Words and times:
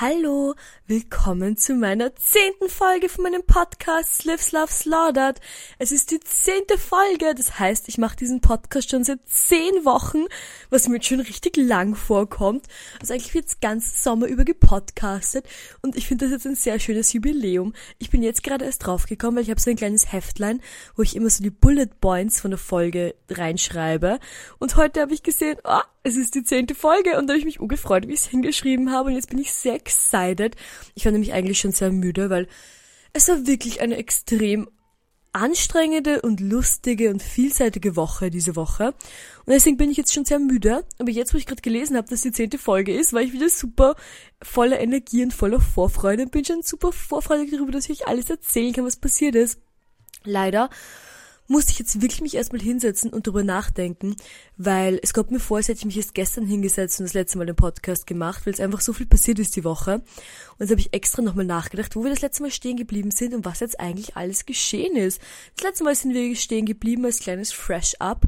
Hallo, 0.00 0.54
willkommen 0.86 1.56
zu 1.56 1.74
meiner 1.74 2.14
zehnten 2.14 2.68
Folge 2.68 3.08
von 3.08 3.24
meinem 3.24 3.42
Podcast 3.42 4.24
Lives 4.24 4.52
Love 4.52 4.70
Slaughtered. 4.70 5.40
Es 5.80 5.90
ist 5.90 6.12
die 6.12 6.20
zehnte 6.20 6.78
Folge, 6.78 7.34
das 7.34 7.58
heißt, 7.58 7.88
ich 7.88 7.98
mache 7.98 8.14
diesen 8.14 8.40
Podcast 8.40 8.92
schon 8.92 9.02
seit 9.02 9.18
zehn 9.26 9.84
Wochen, 9.84 10.26
was 10.70 10.86
mir 10.86 10.98
jetzt 10.98 11.08
schon 11.08 11.18
richtig 11.18 11.56
lang 11.56 11.96
vorkommt. 11.96 12.66
Also 13.00 13.12
eigentlich 13.12 13.34
wird's 13.34 13.58
ganz 13.58 14.04
Sommer 14.04 14.28
über 14.28 14.44
gepodcastet 14.44 15.44
und 15.82 15.96
ich 15.96 16.06
finde 16.06 16.26
das 16.26 16.32
jetzt 16.32 16.46
ein 16.46 16.54
sehr 16.54 16.78
schönes 16.78 17.12
Jubiläum. 17.12 17.74
Ich 17.98 18.10
bin 18.10 18.22
jetzt 18.22 18.44
gerade 18.44 18.66
erst 18.66 18.86
draufgekommen, 18.86 19.34
weil 19.34 19.42
ich 19.42 19.50
habe 19.50 19.60
so 19.60 19.68
ein 19.68 19.76
kleines 19.76 20.12
Heftlein, 20.12 20.62
wo 20.94 21.02
ich 21.02 21.16
immer 21.16 21.28
so 21.28 21.42
die 21.42 21.50
Bullet 21.50 21.90
Points 22.00 22.40
von 22.40 22.52
der 22.52 22.58
Folge 22.58 23.16
reinschreibe 23.28 24.20
und 24.60 24.76
heute 24.76 25.00
habe 25.00 25.12
ich 25.12 25.24
gesehen, 25.24 25.58
oh, 25.64 25.80
es 26.08 26.16
ist 26.16 26.34
die 26.34 26.42
zehnte 26.42 26.74
Folge 26.74 27.18
und 27.18 27.26
da 27.26 27.32
habe 27.32 27.38
ich 27.38 27.44
mich 27.44 27.60
ungefreut, 27.60 28.08
wie 28.08 28.12
ich 28.12 28.20
es 28.20 28.26
hingeschrieben 28.26 28.90
habe 28.90 29.10
und 29.10 29.14
jetzt 29.14 29.30
bin 29.30 29.38
ich 29.38 29.52
sehr 29.52 29.74
excited. 29.74 30.56
Ich 30.94 31.04
war 31.04 31.12
nämlich 31.12 31.32
eigentlich 31.32 31.58
schon 31.58 31.72
sehr 31.72 31.92
müde, 31.92 32.30
weil 32.30 32.48
es 33.12 33.28
war 33.28 33.46
wirklich 33.46 33.80
eine 33.80 33.96
extrem 33.96 34.68
anstrengende 35.32 36.22
und 36.22 36.40
lustige 36.40 37.10
und 37.10 37.22
vielseitige 37.22 37.96
Woche 37.96 38.30
diese 38.30 38.56
Woche. 38.56 38.94
Und 39.44 39.52
deswegen 39.52 39.76
bin 39.76 39.90
ich 39.90 39.96
jetzt 39.96 40.12
schon 40.12 40.24
sehr 40.24 40.38
müde. 40.38 40.84
Aber 40.98 41.10
jetzt, 41.10 41.34
wo 41.34 41.38
ich 41.38 41.46
gerade 41.46 41.62
gelesen 41.62 41.96
habe, 41.96 42.08
dass 42.08 42.22
die 42.22 42.32
zehnte 42.32 42.58
Folge 42.58 42.92
ist, 42.92 43.12
war 43.12 43.20
ich 43.20 43.32
wieder 43.32 43.48
super 43.48 43.94
voller 44.42 44.80
Energie 44.80 45.22
und 45.22 45.34
voller 45.34 45.60
Vorfreude 45.60 46.24
und 46.24 46.32
bin 46.32 46.44
schon 46.44 46.62
super 46.62 46.92
vorfreudig 46.92 47.50
darüber, 47.52 47.72
dass 47.72 47.88
ich 47.88 48.00
euch 48.02 48.08
alles 48.08 48.30
erzählen 48.30 48.72
kann, 48.72 48.84
was 48.86 48.96
passiert 48.96 49.34
ist. 49.34 49.60
Leider 50.24 50.70
musste 51.48 51.72
ich 51.72 51.78
jetzt 51.78 52.00
wirklich 52.00 52.20
mich 52.20 52.34
erstmal 52.34 52.60
hinsetzen 52.60 53.10
und 53.12 53.26
drüber 53.26 53.42
nachdenken, 53.42 54.14
weil 54.56 55.00
es 55.02 55.12
kommt 55.12 55.30
mir 55.30 55.40
vor, 55.40 55.56
als 55.56 55.68
hätte 55.68 55.78
ich 55.78 55.86
mich 55.86 55.96
erst 55.96 56.14
gestern 56.14 56.46
hingesetzt 56.46 57.00
und 57.00 57.06
das 57.06 57.14
letzte 57.14 57.38
Mal 57.38 57.46
den 57.46 57.56
Podcast 57.56 58.06
gemacht, 58.06 58.46
weil 58.46 58.52
es 58.52 58.60
einfach 58.60 58.80
so 58.80 58.92
viel 58.92 59.06
passiert 59.06 59.38
ist 59.38 59.56
die 59.56 59.64
Woche. 59.64 59.94
Und 59.94 60.60
jetzt 60.60 60.70
habe 60.70 60.80
ich 60.80 60.92
extra 60.92 61.22
nochmal 61.22 61.46
nachgedacht, 61.46 61.96
wo 61.96 62.04
wir 62.04 62.10
das 62.10 62.20
letzte 62.20 62.42
Mal 62.42 62.50
stehen 62.50 62.76
geblieben 62.76 63.10
sind 63.10 63.34
und 63.34 63.44
was 63.44 63.60
jetzt 63.60 63.80
eigentlich 63.80 64.16
alles 64.16 64.46
geschehen 64.46 64.94
ist. 64.94 65.20
Das 65.56 65.64
letzte 65.64 65.84
Mal 65.84 65.94
sind 65.94 66.14
wir 66.14 66.36
stehen 66.36 66.66
geblieben 66.66 67.04
als 67.04 67.18
kleines 67.18 67.52
Fresh-Up 67.52 68.26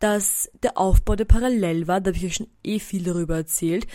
dass 0.00 0.50
der 0.62 0.76
Aufbau 0.76 1.16
der 1.16 1.24
parallel 1.24 1.86
war, 1.88 2.00
da 2.00 2.08
habe 2.08 2.18
ich 2.18 2.26
euch 2.26 2.34
schon 2.34 2.48
eh 2.62 2.78
viel 2.78 3.04
darüber 3.04 3.36
erzählt. 3.36 3.86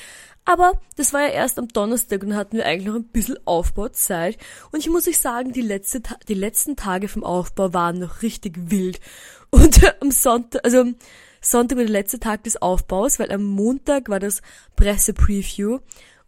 Aber 0.50 0.82
das 0.96 1.14
war 1.14 1.22
ja 1.22 1.28
erst 1.28 1.60
am 1.60 1.68
Donnerstag 1.68 2.24
und 2.24 2.36
hatten 2.36 2.58
wir 2.58 2.66
eigentlich 2.66 2.88
noch 2.88 2.96
ein 2.96 3.08
bisschen 3.10 3.38
Aufbauzeit. 3.46 4.36
Und 4.72 4.80
ich 4.80 4.90
muss 4.90 5.08
euch 5.08 5.20
sagen, 5.20 5.54
die, 5.54 5.62
letzte, 5.62 6.02
die 6.28 6.34
letzten 6.34 6.76
Tage 6.76 7.08
vom 7.08 7.24
Aufbau 7.24 7.72
waren 7.72 8.00
noch 8.00 8.24
richtig 8.24 8.72
wild. 8.72 9.00
Und 9.52 9.80
am 10.02 10.10
Sonntag, 10.10 10.66
also 10.66 10.86
Sonntag 11.40 11.78
war 11.78 11.86
der 11.86 11.92
letzte 11.92 12.20
Tag 12.20 12.44
des 12.46 12.60
Aufbaus, 12.64 13.20
weil 13.20 13.32
am 13.32 13.44
Montag 13.44 14.10
war 14.10 14.20
das 14.20 14.42
Presse-Preview 14.76 15.80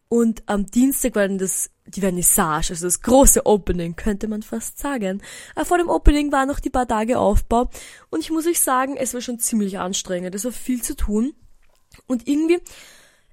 und 0.07 0.43
am 0.47 0.65
Dienstag 0.65 1.15
war 1.15 1.27
dann 1.27 1.37
das, 1.37 1.69
die 1.85 2.01
Vernissage, 2.01 2.71
also 2.71 2.85
das 2.85 3.01
große 3.01 3.45
Opening, 3.45 3.95
könnte 3.95 4.27
man 4.27 4.41
fast 4.41 4.79
sagen. 4.79 5.21
Aber 5.55 5.65
vor 5.65 5.77
dem 5.77 5.89
Opening 5.89 6.31
waren 6.31 6.47
noch 6.47 6.59
die 6.59 6.71
paar 6.71 6.87
Tage 6.87 7.19
Aufbau 7.19 7.69
und 8.09 8.21
ich 8.21 8.31
muss 8.31 8.47
euch 8.47 8.59
sagen, 8.59 8.97
es 8.97 9.13
war 9.13 9.21
schon 9.21 9.39
ziemlich 9.39 9.79
anstrengend. 9.79 10.33
Es 10.33 10.45
war 10.45 10.51
viel 10.51 10.81
zu 10.81 10.95
tun 10.95 11.33
und 12.07 12.27
irgendwie 12.27 12.59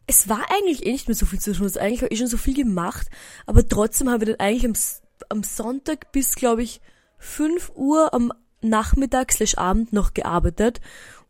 es 0.08 0.28
war 0.28 0.46
eigentlich 0.50 0.84
eh 0.86 0.92
nicht 0.92 1.06
mehr 1.06 1.14
so 1.14 1.26
viel 1.26 1.38
zu 1.38 1.52
tun. 1.52 1.66
Es 1.66 1.76
eigentlich 1.76 2.02
war 2.02 2.10
eh 2.10 2.16
schon 2.16 2.26
so 2.26 2.38
viel 2.38 2.54
gemacht. 2.54 3.08
Aber 3.46 3.68
trotzdem 3.68 4.08
haben 4.08 4.20
wir 4.20 4.34
dann 4.34 4.40
eigentlich 4.40 4.64
am, 4.64 4.72
am 5.28 5.42
Sonntag 5.44 6.10
bis, 6.12 6.34
glaube 6.34 6.62
ich, 6.62 6.80
5 7.18 7.72
Uhr 7.76 8.14
am 8.14 8.32
Nachmittag 8.62 9.32
slash 9.32 9.58
Abend 9.58 9.92
noch 9.92 10.14
gearbeitet. 10.14 10.80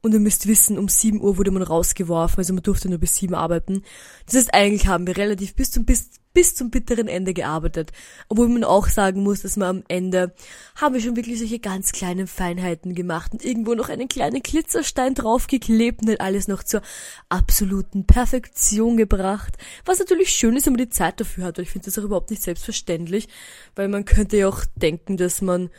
Und 0.00 0.12
ihr 0.14 0.20
müsst 0.20 0.46
wissen, 0.46 0.78
um 0.78 0.88
7 0.88 1.20
Uhr 1.20 1.38
wurde 1.38 1.50
man 1.50 1.62
rausgeworfen, 1.62 2.38
also 2.38 2.54
man 2.54 2.62
durfte 2.62 2.88
nur 2.88 2.98
bis 2.98 3.16
7 3.16 3.34
arbeiten. 3.34 3.82
Das 4.26 4.36
heißt, 4.36 4.54
eigentlich 4.54 4.86
haben 4.86 5.08
wir 5.08 5.16
relativ 5.16 5.56
bis 5.56 5.72
zum, 5.72 5.84
bis, 5.84 6.10
bis 6.32 6.54
zum 6.54 6.70
bitteren 6.70 7.08
Ende 7.08 7.34
gearbeitet. 7.34 7.90
Obwohl 8.28 8.48
man 8.48 8.62
auch 8.62 8.86
sagen 8.86 9.24
muss, 9.24 9.42
dass 9.42 9.56
man 9.56 9.78
am 9.78 9.84
Ende 9.88 10.32
haben 10.76 10.94
wir 10.94 11.00
schon 11.00 11.16
wirklich 11.16 11.40
solche 11.40 11.58
ganz 11.58 11.90
kleinen 11.90 12.28
Feinheiten 12.28 12.94
gemacht 12.94 13.32
und 13.32 13.44
irgendwo 13.44 13.74
noch 13.74 13.88
einen 13.88 14.06
kleinen 14.06 14.40
Glitzerstein 14.40 15.14
draufgeklebt 15.14 16.02
und 16.02 16.20
alles 16.20 16.46
noch 16.46 16.62
zur 16.62 16.82
absoluten 17.28 18.06
Perfektion 18.06 18.96
gebracht. 18.96 19.58
Was 19.84 19.98
natürlich 19.98 20.30
schön 20.30 20.56
ist, 20.56 20.66
wenn 20.66 20.74
man 20.74 20.84
die 20.84 20.90
Zeit 20.90 21.18
dafür 21.18 21.42
hat, 21.42 21.58
weil 21.58 21.64
ich 21.64 21.70
finde 21.70 21.86
das 21.86 21.98
auch 21.98 22.04
überhaupt 22.04 22.30
nicht 22.30 22.42
selbstverständlich, 22.42 23.26
weil 23.74 23.88
man 23.88 24.04
könnte 24.04 24.36
ja 24.36 24.48
auch 24.48 24.64
denken, 24.76 25.16
dass 25.16 25.42
man 25.42 25.70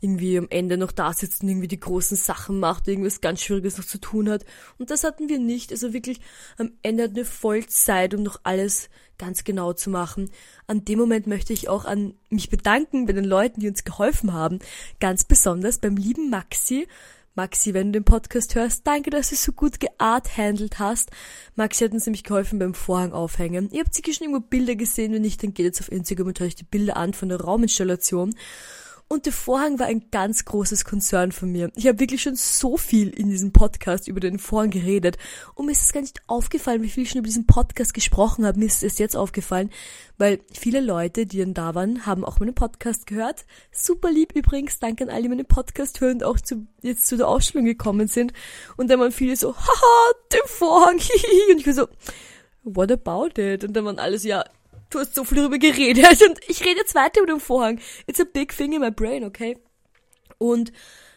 irgendwie 0.00 0.38
am 0.38 0.46
Ende 0.50 0.76
noch 0.76 0.92
da 0.92 1.12
sitzt 1.12 1.42
und 1.42 1.48
irgendwie 1.48 1.68
die 1.68 1.80
großen 1.80 2.16
Sachen 2.16 2.58
macht, 2.58 2.88
irgendwas 2.88 3.20
ganz 3.20 3.42
Schwieriges 3.42 3.78
noch 3.78 3.84
zu 3.84 3.98
tun 3.98 4.30
hat. 4.30 4.44
Und 4.78 4.90
das 4.90 5.04
hatten 5.04 5.28
wir 5.28 5.38
nicht. 5.38 5.72
Also 5.72 5.92
wirklich 5.92 6.20
am 6.58 6.72
Ende 6.82 7.04
hat 7.04 7.10
eine 7.10 7.24
Vollzeit, 7.24 8.14
um 8.14 8.22
noch 8.22 8.40
alles 8.42 8.88
ganz 9.18 9.44
genau 9.44 9.74
zu 9.74 9.90
machen. 9.90 10.30
An 10.66 10.84
dem 10.84 10.98
Moment 10.98 11.26
möchte 11.26 11.52
ich 11.52 11.68
auch 11.68 11.84
an 11.84 12.14
mich 12.30 12.48
bedanken 12.48 13.06
bei 13.06 13.12
den 13.12 13.24
Leuten, 13.24 13.60
die 13.60 13.68
uns 13.68 13.84
geholfen 13.84 14.32
haben. 14.32 14.60
Ganz 14.98 15.24
besonders 15.24 15.78
beim 15.78 15.96
lieben 15.96 16.30
Maxi. 16.30 16.86
Maxi, 17.34 17.74
wenn 17.74 17.92
du 17.92 18.00
den 18.00 18.04
Podcast 18.04 18.54
hörst, 18.54 18.86
danke, 18.86 19.10
dass 19.10 19.30
du 19.30 19.36
so 19.36 19.52
gut 19.52 19.78
geart-handelt 19.78 20.78
hast. 20.78 21.10
Maxi 21.54 21.84
hat 21.84 21.92
uns 21.92 22.06
nämlich 22.06 22.24
geholfen 22.24 22.58
beim 22.58 22.74
Vorhang 22.74 23.12
aufhängen. 23.12 23.70
Ihr 23.70 23.80
habt 23.80 23.94
sicher 23.94 24.12
schon 24.12 24.26
irgendwo 24.26 24.46
Bilder 24.46 24.74
gesehen, 24.74 25.12
wenn 25.12 25.22
nicht, 25.22 25.42
dann 25.42 25.54
geht 25.54 25.66
jetzt 25.66 25.80
auf 25.80 25.92
Instagram 25.92 26.28
und 26.28 26.40
euch 26.40 26.56
die 26.56 26.64
Bilder 26.64 26.96
an 26.96 27.14
von 27.14 27.28
der 27.28 27.40
Rauminstallation. 27.40 28.34
Und 29.12 29.26
der 29.26 29.32
Vorhang 29.32 29.80
war 29.80 29.86
ein 29.86 30.08
ganz 30.12 30.44
großes 30.44 30.84
Konzern 30.84 31.32
von 31.32 31.50
mir. 31.50 31.72
Ich 31.74 31.88
habe 31.88 31.98
wirklich 31.98 32.22
schon 32.22 32.36
so 32.36 32.76
viel 32.76 33.08
in 33.08 33.28
diesem 33.28 33.50
Podcast 33.50 34.06
über 34.06 34.20
den 34.20 34.38
Vorhang 34.38 34.70
geredet. 34.70 35.18
Und 35.56 35.66
mir 35.66 35.72
ist 35.72 35.82
es 35.82 35.92
gar 35.92 36.00
nicht 36.00 36.20
aufgefallen, 36.28 36.82
wie 36.82 36.88
viel 36.88 37.02
ich 37.02 37.10
schon 37.10 37.18
über 37.18 37.26
diesen 37.26 37.44
Podcast 37.44 37.92
gesprochen 37.92 38.46
habe. 38.46 38.60
Mir 38.60 38.66
ist 38.66 38.84
es 38.84 38.98
jetzt 38.98 39.16
aufgefallen, 39.16 39.70
weil 40.16 40.38
viele 40.52 40.80
Leute, 40.80 41.26
die 41.26 41.38
dann 41.38 41.54
da 41.54 41.74
waren, 41.74 42.06
haben 42.06 42.24
auch 42.24 42.38
meinen 42.38 42.54
Podcast 42.54 43.08
gehört. 43.08 43.46
Super 43.72 44.12
lieb 44.12 44.32
übrigens. 44.36 44.78
Danke 44.78 45.02
an 45.02 45.10
alle, 45.10 45.22
die 45.22 45.28
meinen 45.28 45.44
Podcast 45.44 46.00
hören 46.00 46.18
und 46.18 46.24
auch 46.24 46.38
zu, 46.38 46.68
jetzt 46.80 47.08
zu 47.08 47.16
der 47.16 47.26
Ausstellung 47.26 47.66
gekommen 47.66 48.06
sind. 48.06 48.32
Und 48.76 48.90
dann 48.90 49.00
waren 49.00 49.10
viele 49.10 49.34
so, 49.34 49.56
haha, 49.56 50.12
der 50.30 50.46
Vorhang, 50.46 50.98
hihi. 51.00 51.52
Und 51.52 51.58
ich 51.58 51.66
war 51.66 51.74
so, 51.74 51.88
what 52.62 52.92
about 52.92 53.40
it? 53.40 53.64
Und 53.64 53.72
dann 53.72 53.84
waren 53.86 53.98
alle 53.98 54.20
so, 54.20 54.28
ja, 54.28 54.44
du 54.90 54.98
hast 54.98 55.14
so 55.14 55.24
viel 55.24 55.38
darüber 55.38 55.58
geredet 55.58 56.22
und 56.28 56.38
ich 56.48 56.60
rede 56.64 56.80
jetzt 56.80 56.94
weiter 56.94 57.20
über 57.20 57.32
den 57.32 57.40
Vorhang. 57.40 57.80
It's 58.06 58.20
a 58.20 58.24
big 58.24 58.54
thing 58.56 58.72
in 58.72 58.80
my 58.80 58.90
brain, 58.90 59.24
okay? 59.24 59.58
Und 60.38 60.72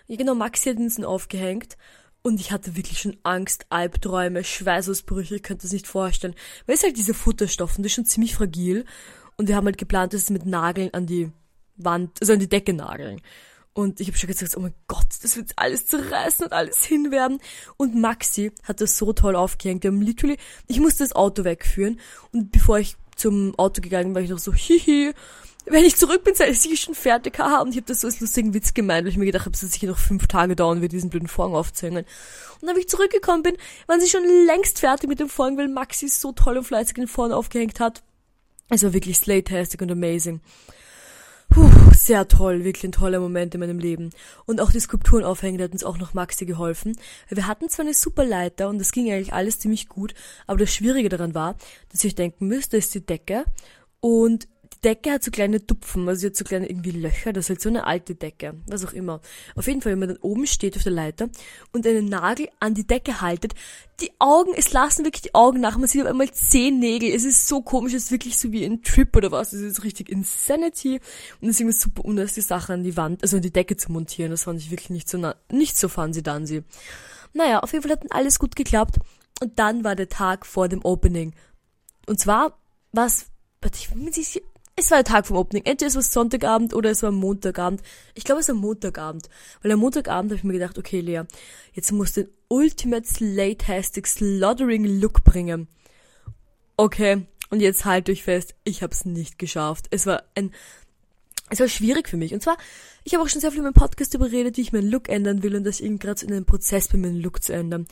ja, 0.08 0.16
genau, 0.16 0.36
Maxi 0.36 0.70
hat 0.70 0.78
uns 0.78 1.02
aufgehängt 1.04 1.78
und 2.22 2.40
ich 2.40 2.52
hatte 2.52 2.76
wirklich 2.76 3.00
schon 3.00 3.18
Angst, 3.24 3.66
Albträume, 3.70 4.44
Schweißausbrüche, 4.44 5.36
ich 5.36 5.44
könnte 5.44 5.64
das 5.64 5.74
nicht 5.74 5.88
vorstellen. 5.88 6.36
Weil 6.66 6.76
es 6.76 6.84
halt 6.84 6.98
diese 6.98 7.14
Futterstoffe 7.14 7.76
das 7.78 7.86
ist 7.86 7.94
schon 7.94 8.06
ziemlich 8.06 8.36
fragil 8.36 8.86
und 9.38 9.48
wir 9.48 9.56
haben 9.56 9.66
halt 9.66 9.78
geplant, 9.78 10.14
das 10.14 10.30
mit 10.30 10.46
Nageln 10.46 10.94
an 10.94 11.06
die 11.06 11.32
Wand, 11.76 12.12
also 12.22 12.34
an 12.34 12.40
die 12.40 12.50
Decke 12.50 12.74
nageln. 12.74 13.22
Und 13.74 14.00
ich 14.00 14.08
habe 14.08 14.18
schon 14.18 14.28
gesagt, 14.28 14.56
oh 14.56 14.60
mein 14.60 14.76
Gott, 14.88 15.08
das 15.24 15.36
wird 15.36 15.54
alles 15.56 15.88
zerreißen 15.88 16.46
und 16.46 16.54
alles 16.54 16.84
hinwerden. 16.84 17.40
Und 17.76 17.96
Maxi 17.96 18.52
hat 18.64 18.82
das 18.82 18.98
so 18.98 19.14
toll 19.14 19.36
aufgehängt. 19.36 19.84
Wir 19.84 19.90
haben 19.90 20.02
literally, 20.02 20.38
ich 20.68 20.80
musste 20.80 21.04
das 21.04 21.14
Auto 21.14 21.44
wegführen. 21.44 22.00
Und 22.32 22.52
bevor 22.52 22.78
ich 22.78 22.98
zum 23.16 23.58
Auto 23.58 23.82
gegangen, 23.82 24.14
war 24.16 24.22
ich 24.22 24.30
noch 24.30 24.40
so, 24.40 24.54
hihi, 24.54 25.14
wenn 25.66 25.86
ich 25.86 25.96
zurück 25.96 26.24
bin, 26.24 26.36
sei 26.36 26.50
ich 26.50 26.82
schon 26.82 26.96
fertig, 26.96 27.40
haha, 27.40 27.62
und 27.62 27.70
ich 27.70 27.78
habe 27.78 27.86
das 27.86 28.02
so 28.02 28.08
als 28.08 28.20
lustigen 28.20 28.54
Witz 28.54 28.74
gemeint, 28.74 29.06
weil 29.06 29.12
ich 29.12 29.18
mir 29.18 29.26
gedacht 29.26 29.46
habe, 29.46 29.56
es 29.56 29.62
wird 29.62 29.72
sicher 29.72 29.88
noch 29.88 29.98
fünf 29.98 30.28
Tage 30.28 30.56
dauern 30.56 30.82
wird, 30.82 30.92
diesen 30.92 31.10
blöden 31.10 31.28
Vorhang 31.28 31.56
aufzuhängen. 31.56 32.06
Und 32.60 32.68
dann, 32.68 32.76
wie 32.76 32.82
ich 32.82 32.90
zurückgekommen 32.90 33.44
bin, 33.44 33.56
waren 33.88 34.02
sie 34.02 34.10
schon 34.10 34.24
längst 34.46 34.80
fertig 34.80 35.08
mit 35.08 35.20
dem 35.20 35.30
Vorhang, 35.30 35.58
weil 35.58 35.70
Maxi 35.70 36.10
so 36.10 36.34
toll 36.34 36.58
und 36.58 36.66
fleißig 36.66 36.96
den 36.96 37.08
Vorhang 37.08 37.32
aufgehängt 37.32 37.80
hat. 37.80 38.04
Es 38.70 38.84
war 38.84 38.94
wirklich 38.94 39.18
slay-tastic 39.18 39.82
und 39.82 39.92
amazing. 39.92 40.42
Puh, 41.50 41.70
sehr 42.06 42.28
toll, 42.28 42.64
wirklich 42.64 42.84
ein 42.84 42.92
toller 42.92 43.20
Moment 43.20 43.54
in 43.54 43.60
meinem 43.60 43.80
Leben. 43.80 44.10
Und 44.46 44.62
auch 44.62 44.72
die 44.72 44.80
Skulpturen 44.80 45.24
aufhängen, 45.24 45.58
da 45.58 45.66
hat 45.66 45.72
uns 45.72 45.84
auch 45.84 45.98
noch 45.98 46.14
Maxi 46.14 46.46
geholfen. 46.46 46.98
Wir 47.30 47.48
hatten 47.48 47.70
zwar 47.70 47.86
eine 47.86 47.94
super 47.94 48.26
Leiter 48.26 48.70
und 48.70 48.80
das 48.80 48.92
ging 48.92 49.12
eigentlich 49.12 49.34
alles 49.34 49.60
ziemlich 49.60 49.88
gut, 49.88 50.14
aber 50.48 50.60
das 50.60 50.74
Schwierige 50.74 51.10
daran 51.10 51.34
war, 51.34 51.56
dass 51.92 52.04
ich 52.04 52.16
denken 52.16 52.48
müsste, 52.48 52.78
ist 52.78 52.94
die 52.94 53.06
Decke 53.06 53.46
und 54.00 54.48
Decke 54.84 55.12
hat 55.12 55.24
so 55.24 55.32
kleine 55.32 55.66
Tupfen, 55.66 56.08
also 56.08 56.22
sie 56.22 56.28
hat 56.28 56.36
so 56.36 56.44
kleine 56.44 56.70
irgendwie 56.70 56.92
Löcher, 56.92 57.34
das 57.34 57.46
ist 57.46 57.50
halt 57.50 57.62
so 57.62 57.70
eine 57.70 57.86
alte 57.86 58.16
Decke, 58.16 58.56
was 58.68 58.86
auch 58.86 58.94
immer. 58.94 59.22
Auf 59.56 59.68
jeden 59.68 59.82
Fall, 59.82 59.94
wenn 59.94 60.00
man 60.00 60.10
dann 60.10 60.18
oben 60.18 60.46
steht 60.46 60.76
auf 60.76 60.84
der 60.84 60.92
Leiter 60.92 61.30
und 61.72 61.88
einen 61.88 62.10
Nagel 62.10 62.50
an 62.60 62.74
die 62.74 62.86
Decke 62.86 63.22
haltet, 63.22 63.54
die 64.02 64.12
Augen, 64.20 64.54
es 64.56 64.74
lassen 64.74 65.06
wirklich 65.06 65.22
die 65.22 65.36
Augen 65.36 65.62
nach, 65.62 65.78
man 65.78 65.88
sieht 65.88 66.02
auf 66.02 66.08
einmal 66.08 66.32
zehn 66.32 66.80
Nägel, 66.80 67.14
es 67.14 67.24
ist 67.24 67.48
so 67.48 67.62
komisch, 67.62 67.94
es 67.94 68.06
ist 68.06 68.12
wirklich 68.12 68.38
so 68.38 68.52
wie 68.52 68.66
ein 68.66 68.84
Trip 68.84 69.16
oder 69.16 69.32
was, 69.32 69.54
es 69.54 69.62
ist 69.62 69.84
richtig 69.84 70.10
Insanity 70.10 71.00
und 71.42 71.50
es 71.50 71.56
ist 71.56 71.62
irgendwie 71.62 71.78
super 71.78 72.06
unnötig, 72.06 72.34
die 72.36 72.42
Sache 72.42 72.74
an 72.74 72.84
die 72.84 72.98
Wand, 72.98 73.22
also 73.24 73.38
an 73.38 73.42
die 73.42 73.54
Decke 73.54 73.78
zu 73.78 73.92
montieren, 73.92 74.32
das 74.32 74.44
fand 74.44 74.60
ich 74.60 74.72
wirklich 74.72 74.90
nicht 74.90 75.10
so, 75.10 75.34
nicht 75.52 75.78
so 75.78 75.88
fancy 75.88 76.22
dancy. 76.22 76.64
Naja, 77.34 77.60
auf 77.60 77.72
jeden 77.72 77.84
Fall 77.84 77.92
hat 77.92 78.04
dann 78.04 78.12
alles 78.12 78.38
gut 78.38 78.56
geklappt 78.56 79.00
und 79.42 79.58
dann 79.58 79.84
war 79.84 79.96
der 79.96 80.10
Tag 80.10 80.46
vor 80.46 80.68
dem 80.68 80.84
Opening. 80.84 81.34
Und 82.06 82.20
zwar, 82.20 82.58
was, 82.92 83.28
ich 83.76 83.90
bin 83.90 84.00
mir 84.00 84.12
nicht 84.12 84.42
es 84.76 84.90
war 84.90 84.98
der 84.98 85.12
Tag 85.12 85.28
vom 85.28 85.38
Opening. 85.38 85.66
Entweder 85.66 85.88
es 85.88 85.96
war 85.96 86.02
Sonntagabend 86.02 86.74
oder 86.74 86.90
es 86.90 87.04
war 87.04 87.12
Montagabend. 87.12 87.82
Ich 88.16 88.24
glaube, 88.24 88.42
es 88.42 88.48
war 88.48 88.56
Montagabend. 88.56 89.30
Weil 89.62 89.72
am 89.72 89.80
Montagabend 89.80 90.32
habe 90.32 90.38
ich 90.38 90.44
mir 90.44 90.54
gedacht, 90.54 90.78
okay, 90.78 91.00
Lea, 91.00 91.24
jetzt 91.74 91.92
musst 91.92 92.18
du 92.18 92.24
den 92.24 92.34
Ultimate 92.48 93.08
Slatastic 93.08 94.08
Slaughtering 94.08 94.86
Look 95.00 95.24
bringen. 95.24 95.68
Okay, 96.76 97.26
Und 97.52 97.60
jetzt 97.60 97.86
halt 97.86 98.10
euch 98.10 98.24
fest, 98.24 98.56
ich 98.64 98.82
habe 98.82 98.94
es 98.94 99.06
nicht 99.06 99.38
geschafft. 99.38 99.86
Es 99.92 100.08
war 100.08 100.24
ein, 100.34 100.52
es 101.52 101.60
war 101.60 101.68
schwierig 101.68 102.10
für 102.10 102.18
mich. 102.18 102.34
Und 102.34 102.42
zwar, 102.42 102.58
ich 103.04 103.14
habe 103.14 103.24
auch 103.24 103.30
schon 103.30 103.42
sehr 103.42 103.52
viel 103.52 103.60
in 103.60 103.66
meinem 103.66 103.74
Podcast 103.74 104.16
überredet, 104.16 104.58
wie 104.58 104.62
ich 104.62 104.74
meinen 104.74 104.90
Look 104.90 105.08
ändern 105.08 105.44
will 105.44 105.56
und 105.56 105.64
dass 105.66 105.80
ich 105.80 105.86
eben 105.86 106.00
gerade 106.00 106.26
in 106.26 106.32
einem 106.32 106.46
Prozess 106.46 106.88
bin, 106.88 107.02
meinen 107.02 107.22
Look 107.22 107.44
zu 107.44 107.54
ändern. 107.54 107.86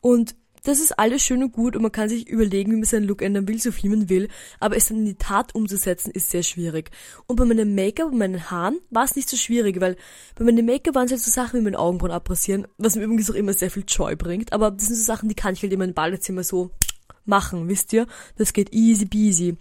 Und 0.00 0.34
das 0.64 0.80
ist 0.80 0.98
alles 0.98 1.22
schön 1.22 1.42
und 1.42 1.52
gut 1.52 1.76
und 1.76 1.82
man 1.82 1.92
kann 1.92 2.08
sich 2.08 2.28
überlegen, 2.28 2.72
wie 2.72 2.76
man 2.76 2.84
seinen 2.84 3.06
Look 3.06 3.22
ändern 3.22 3.46
will, 3.46 3.60
so 3.60 3.70
viel 3.70 3.90
man 3.90 4.08
will, 4.08 4.28
aber 4.60 4.76
es 4.76 4.88
dann 4.88 4.98
in 4.98 5.04
die 5.04 5.14
Tat 5.14 5.54
umzusetzen, 5.54 6.10
ist 6.10 6.30
sehr 6.30 6.42
schwierig. 6.42 6.90
Und 7.26 7.36
bei 7.36 7.44
meinem 7.44 7.74
Make-up 7.74 8.10
und 8.10 8.18
meinen 8.18 8.50
Haaren 8.50 8.78
war 8.90 9.04
es 9.04 9.14
nicht 9.14 9.28
so 9.28 9.36
schwierig, 9.36 9.80
weil 9.80 9.96
bei 10.34 10.44
meinem 10.44 10.66
Make-up 10.66 10.94
waren 10.94 11.06
es 11.06 11.12
halt 11.12 11.20
so 11.20 11.30
Sachen 11.30 11.60
wie 11.60 11.64
mein 11.64 11.76
Augenbrauen 11.76 12.10
abrasieren, 12.10 12.66
was 12.78 12.96
mir 12.96 13.04
übrigens 13.04 13.30
auch 13.30 13.34
immer 13.34 13.52
sehr 13.52 13.70
viel 13.70 13.84
Joy 13.86 14.16
bringt, 14.16 14.52
aber 14.52 14.70
das 14.70 14.86
sind 14.86 14.96
so 14.96 15.04
Sachen, 15.04 15.28
die 15.28 15.34
kann 15.34 15.54
ich 15.54 15.62
halt 15.62 15.72
in 15.72 15.78
meinem 15.78 15.94
Badezimmer 15.94 16.42
so 16.42 16.70
machen, 17.26 17.68
wisst 17.68 17.92
ihr? 17.92 18.06
Das 18.36 18.52
geht 18.52 18.72
easy 18.72 19.06
peasy. 19.06 19.56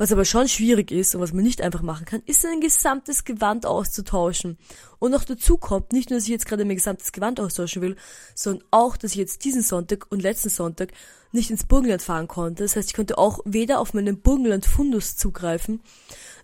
Was 0.00 0.12
aber 0.12 0.24
schon 0.24 0.48
schwierig 0.48 0.92
ist 0.92 1.14
und 1.14 1.20
was 1.20 1.34
man 1.34 1.44
nicht 1.44 1.60
einfach 1.60 1.82
machen 1.82 2.06
kann, 2.06 2.22
ist 2.24 2.46
ein 2.46 2.62
gesamtes 2.62 3.24
Gewand 3.24 3.66
auszutauschen. 3.66 4.56
Und 4.98 5.10
noch 5.10 5.24
dazu 5.24 5.58
kommt, 5.58 5.92
nicht 5.92 6.08
nur, 6.08 6.18
dass 6.18 6.24
ich 6.24 6.30
jetzt 6.30 6.46
gerade 6.46 6.64
mein 6.64 6.76
gesamtes 6.76 7.12
Gewand 7.12 7.38
austauschen 7.38 7.82
will, 7.82 7.96
sondern 8.34 8.66
auch, 8.70 8.96
dass 8.96 9.10
ich 9.10 9.18
jetzt 9.18 9.44
diesen 9.44 9.60
Sonntag 9.60 10.06
und 10.08 10.22
letzten 10.22 10.48
Sonntag 10.48 10.92
nicht 11.32 11.50
ins 11.50 11.66
Burgenland 11.66 12.00
fahren 12.00 12.28
konnte. 12.28 12.62
Das 12.62 12.76
heißt, 12.76 12.88
ich 12.88 12.94
konnte 12.94 13.18
auch 13.18 13.40
weder 13.44 13.78
auf 13.78 13.92
meinen 13.92 14.22
Burgenland-Fundus 14.22 15.18
zugreifen, 15.18 15.82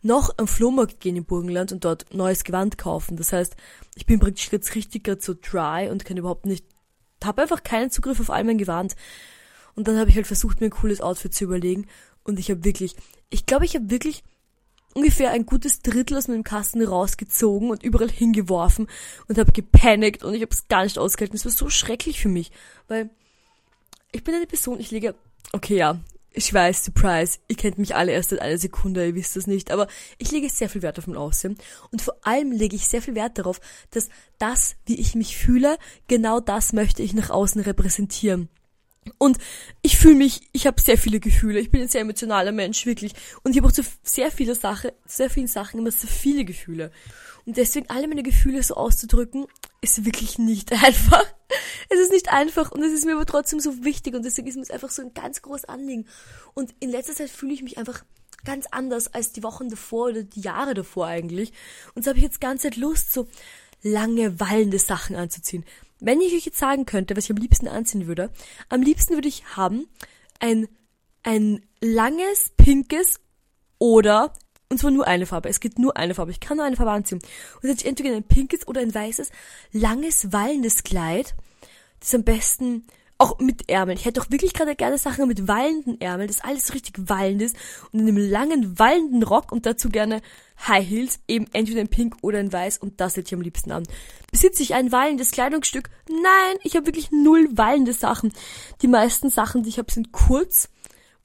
noch 0.03 0.35
am 0.37 0.49
Flohmarkt 0.49 1.01
gehen 1.01 1.17
im 1.17 1.25
Burgenland 1.25 1.73
und 1.73 1.83
dort 1.83 2.13
neues 2.13 2.45
Gewand 2.45 2.77
kaufen. 2.77 3.17
Das 3.17 3.33
heißt, 3.33 3.57
ich 3.95 4.05
bin 4.05 4.21
praktisch 4.21 4.53
jetzt 4.53 4.75
richtig 4.75 5.05
gerade 5.05 5.23
so 5.23 5.33
dry 5.33 5.89
und 5.89 6.05
kann 6.05 6.19
überhaupt 6.19 6.45
nicht, 6.45 6.67
habe 7.25 7.41
einfach 7.41 7.63
keinen 7.63 7.91
Zugriff 7.91 8.21
auf 8.21 8.29
all 8.29 8.45
mein 8.45 8.59
Gewand. 8.59 8.97
Und 9.77 9.89
dann 9.89 9.99
habe 9.99 10.11
ich 10.11 10.17
halt 10.17 10.27
versucht, 10.27 10.61
mir 10.61 10.67
ein 10.67 10.71
cooles 10.71 11.01
Outfit 11.01 11.35
zu 11.35 11.45
überlegen. 11.45 11.87
Und 12.27 12.39
ich 12.39 12.51
habe 12.51 12.65
wirklich, 12.65 12.97
ich 13.31 13.47
glaube, 13.47 13.65
ich 13.65 13.75
habe 13.77 13.91
wirklich 13.91 14.25
ungefähr 14.95 15.31
ein 15.31 15.47
gutes 15.47 15.83
Drittel 15.83 16.17
aus 16.17 16.27
meinem 16.27 16.43
Kasten 16.43 16.83
rausgezogen 16.83 17.71
und 17.71 17.83
überall 17.83 18.11
hingeworfen 18.11 18.89
und 19.29 19.39
habe 19.39 19.53
gepanikt 19.53 20.25
und 20.25 20.35
ich 20.35 20.43
habe 20.43 20.53
es 20.53 20.69
gar 20.69 20.85
nicht 20.85 20.99
ausgehalten. 20.99 21.37
Es 21.37 21.45
war 21.45 21.53
so 21.53 21.69
schrecklich 21.69 22.21
für 22.21 22.29
mich, 22.29 22.51
weil 22.89 23.11
ich 24.11 24.25
bin 24.25 24.35
eine 24.35 24.47
Person, 24.47 24.81
ich 24.81 24.91
lege, 24.91 25.15
okay, 25.53 25.77
ja, 25.77 26.01
ich 26.33 26.53
weiß, 26.53 26.85
Surprise, 26.85 27.39
ihr 27.49 27.57
kennt 27.57 27.79
mich 27.79 27.95
alle 27.95 28.13
erst 28.13 28.31
seit 28.31 28.41
einer 28.41 28.59
Sekunde, 28.59 29.07
ihr 29.07 29.15
wisst 29.15 29.37
das 29.37 29.47
nicht, 29.47 29.71
aber 29.71 29.87
ich 30.19 30.31
lege 30.33 30.49
sehr 30.49 30.69
viel 30.69 30.83
Wert 30.83 30.99
auf 30.99 31.07
mein 31.07 31.17
Aussehen 31.17 31.57
und 31.93 32.03
vor 32.03 32.17
allem 32.23 32.51
lege 32.51 32.77
ich 32.77 32.89
sehr 32.89 33.03
viel 33.03 33.15
Wert 33.15 33.39
darauf, 33.39 33.61
dass 33.91 34.09
das, 34.39 34.77
wie 34.87 34.99
ich 34.99 35.15
mich 35.15 35.37
fühle, 35.37 35.79
genau 36.09 36.41
das 36.41 36.73
möchte 36.73 37.03
ich 37.03 37.15
nach 37.15 37.31
außen 37.31 37.61
repräsentieren. 37.63 38.49
Und 39.19 39.39
ich 39.83 39.97
fühle 39.97 40.15
mich, 40.15 40.49
ich 40.53 40.67
habe 40.67 40.81
sehr 40.81 40.99
viele 40.99 41.21
Gefühle. 41.21 41.61
Ich 41.61 41.71
bin 41.71 41.83
ein 41.83 41.89
sehr 41.89 42.01
emotionaler 42.03 42.53
Mensch, 42.53 42.87
wirklich. 42.87 43.13
Und 43.43 43.53
ich 43.53 43.59
habe 43.59 43.69
auch 43.69 43.73
zu 43.73 43.83
sehr 44.03 44.31
viele 44.31 44.55
Sachen, 44.55 44.91
sehr 45.07 45.31
vielen 45.31 45.47
Sachen 45.47 45.81
immer 45.81 45.91
sehr 45.91 46.11
viele 46.11 46.45
Gefühle. 46.45 46.91
Und 47.45 47.57
deswegen 47.57 47.89
alle 47.89 48.09
meine 48.09 48.23
Gefühle 48.23 48.63
so 48.63 48.75
auszudrücken, 48.75 49.47
ist 49.81 50.05
wirklich 50.05 50.39
nicht 50.39 50.73
einfach. 50.85 51.25
Es 51.89 52.01
ist 52.01 52.13
nicht 52.13 52.31
einfach 52.31 52.73
und 52.73 52.83
es 52.83 52.93
ist 52.93 53.05
mir 53.05 53.15
aber 53.15 53.27
trotzdem 53.27 53.61
so 53.61 53.85
wichtig 53.85 54.15
und 54.15 54.25
deswegen 54.25 54.49
ist 54.49 54.57
mir 54.57 54.63
es 54.63 54.71
einfach 54.71 54.91
so 54.91 55.03
ein 55.03 55.15
ganz 55.15 55.43
großes 55.43 55.67
Anliegen. 55.67 56.07
Und 56.55 56.75
in 56.81 56.91
letzter 56.91 57.15
Zeit 57.15 57.31
fühle 57.31 57.55
ich 57.55 57.63
mich 57.63 57.79
einfach 57.79 58.05
ganz 58.45 58.67
anders 58.71 59.13
als 59.13 59.33
die 59.33 59.43
Wochen 59.43 59.69
davor 59.69 60.09
oder 60.09 60.23
die 60.23 60.41
Jahre 60.41 60.75
davor 60.75 61.07
eigentlich. 61.07 61.53
Und 61.95 62.05
so 62.05 62.11
habe 62.11 62.19
ich 62.19 62.25
jetzt 62.25 62.41
ganz 62.41 62.63
Zeit 62.63 62.77
Lust, 62.77 63.13
so 63.13 63.29
lange 63.83 64.41
wallende 64.41 64.79
Sachen 64.79 65.17
anzuziehen. 65.17 65.65
Wenn 66.01 66.21
ich 66.21 66.35
euch 66.35 66.45
jetzt 66.45 66.59
sagen 66.59 66.85
könnte, 66.87 67.17
was 67.17 67.25
ich 67.25 67.31
am 67.31 67.37
liebsten 67.37 67.69
anziehen 67.69 68.07
würde, 68.07 68.31
am 68.69 68.83
liebsten 68.83 69.15
würde 69.15 69.29
ich 69.29 69.57
haben 69.57 69.89
ein, 70.41 70.69
ein 71.23 71.65
langes, 71.81 72.51
pinkes 72.57 73.21
oder, 73.79 74.33
und 74.69 74.79
zwar 74.79 74.91
nur 74.91 75.07
eine 75.07 75.27
Farbe. 75.27 75.49
Es 75.49 75.61
gibt 75.61 75.79
nur 75.79 75.97
eine 75.97 76.15
Farbe. 76.15 76.31
Ich 76.31 76.41
kann 76.41 76.59
nur 76.59 76.67
eine 76.67 76.77
Farbe 76.77 76.93
anziehen. 76.93 77.21
Und 77.63 77.69
jetzt 77.69 77.85
entweder 77.85 78.17
ein 78.17 78.25
pinkes 78.25 78.67
oder 78.67 78.81
ein 78.81 78.95
weißes, 78.95 79.31
langes, 79.73 80.33
wallendes 80.33 80.83
Kleid, 80.83 81.35
das 82.01 82.15
am 82.15 82.25
besten 82.25 82.87
auch 83.19 83.39
mit 83.39 83.69
Ärmeln. 83.71 83.99
Ich 83.99 84.05
hätte 84.05 84.21
doch 84.21 84.31
wirklich 84.31 84.53
gerade 84.53 84.77
gerne 84.77 84.99
Sachen 84.99 85.27
mit 85.27 85.49
wallenden 85.49 86.01
Ärmeln, 86.01 86.29
das 86.29 86.43
alles 86.43 86.75
richtig 86.75 87.09
wallend 87.09 87.41
ist 87.43 87.57
und 87.93 88.01
in 88.01 88.09
einem 88.09 88.19
langen 88.19 88.79
wallenden 88.79 89.23
Rock 89.23 89.53
und 89.53 89.65
dazu 89.65 89.89
gerne 89.89 90.21
High 90.67 90.87
Heels, 90.87 91.21
eben 91.27 91.47
entweder 91.53 91.81
in 91.81 91.89
Pink 91.89 92.17
oder 92.23 92.41
in 92.41 92.53
Weiß 92.53 92.79
und 92.79 93.01
das 93.01 93.17
hätte 93.17 93.29
ich 93.29 93.35
am 93.35 93.41
liebsten 93.41 93.73
an. 93.73 93.85
Besitze 94.31 94.63
ich 94.63 94.75
ein 94.75 94.93
wallendes 94.93 95.31
Kleidungsstück? 95.31 95.89
Nein, 96.09 96.59
ich 96.63 96.77
habe 96.77 96.87
wirklich 96.87 97.11
null 97.11 97.49
wallende 97.53 97.93
Sachen. 97.93 98.33
Die 98.83 98.89
meisten 98.89 99.31
Sachen, 99.31 99.63
die 99.63 99.71
ich 99.71 99.79
habe, 99.79 99.93
sind 99.93 100.13
kurz 100.13 100.69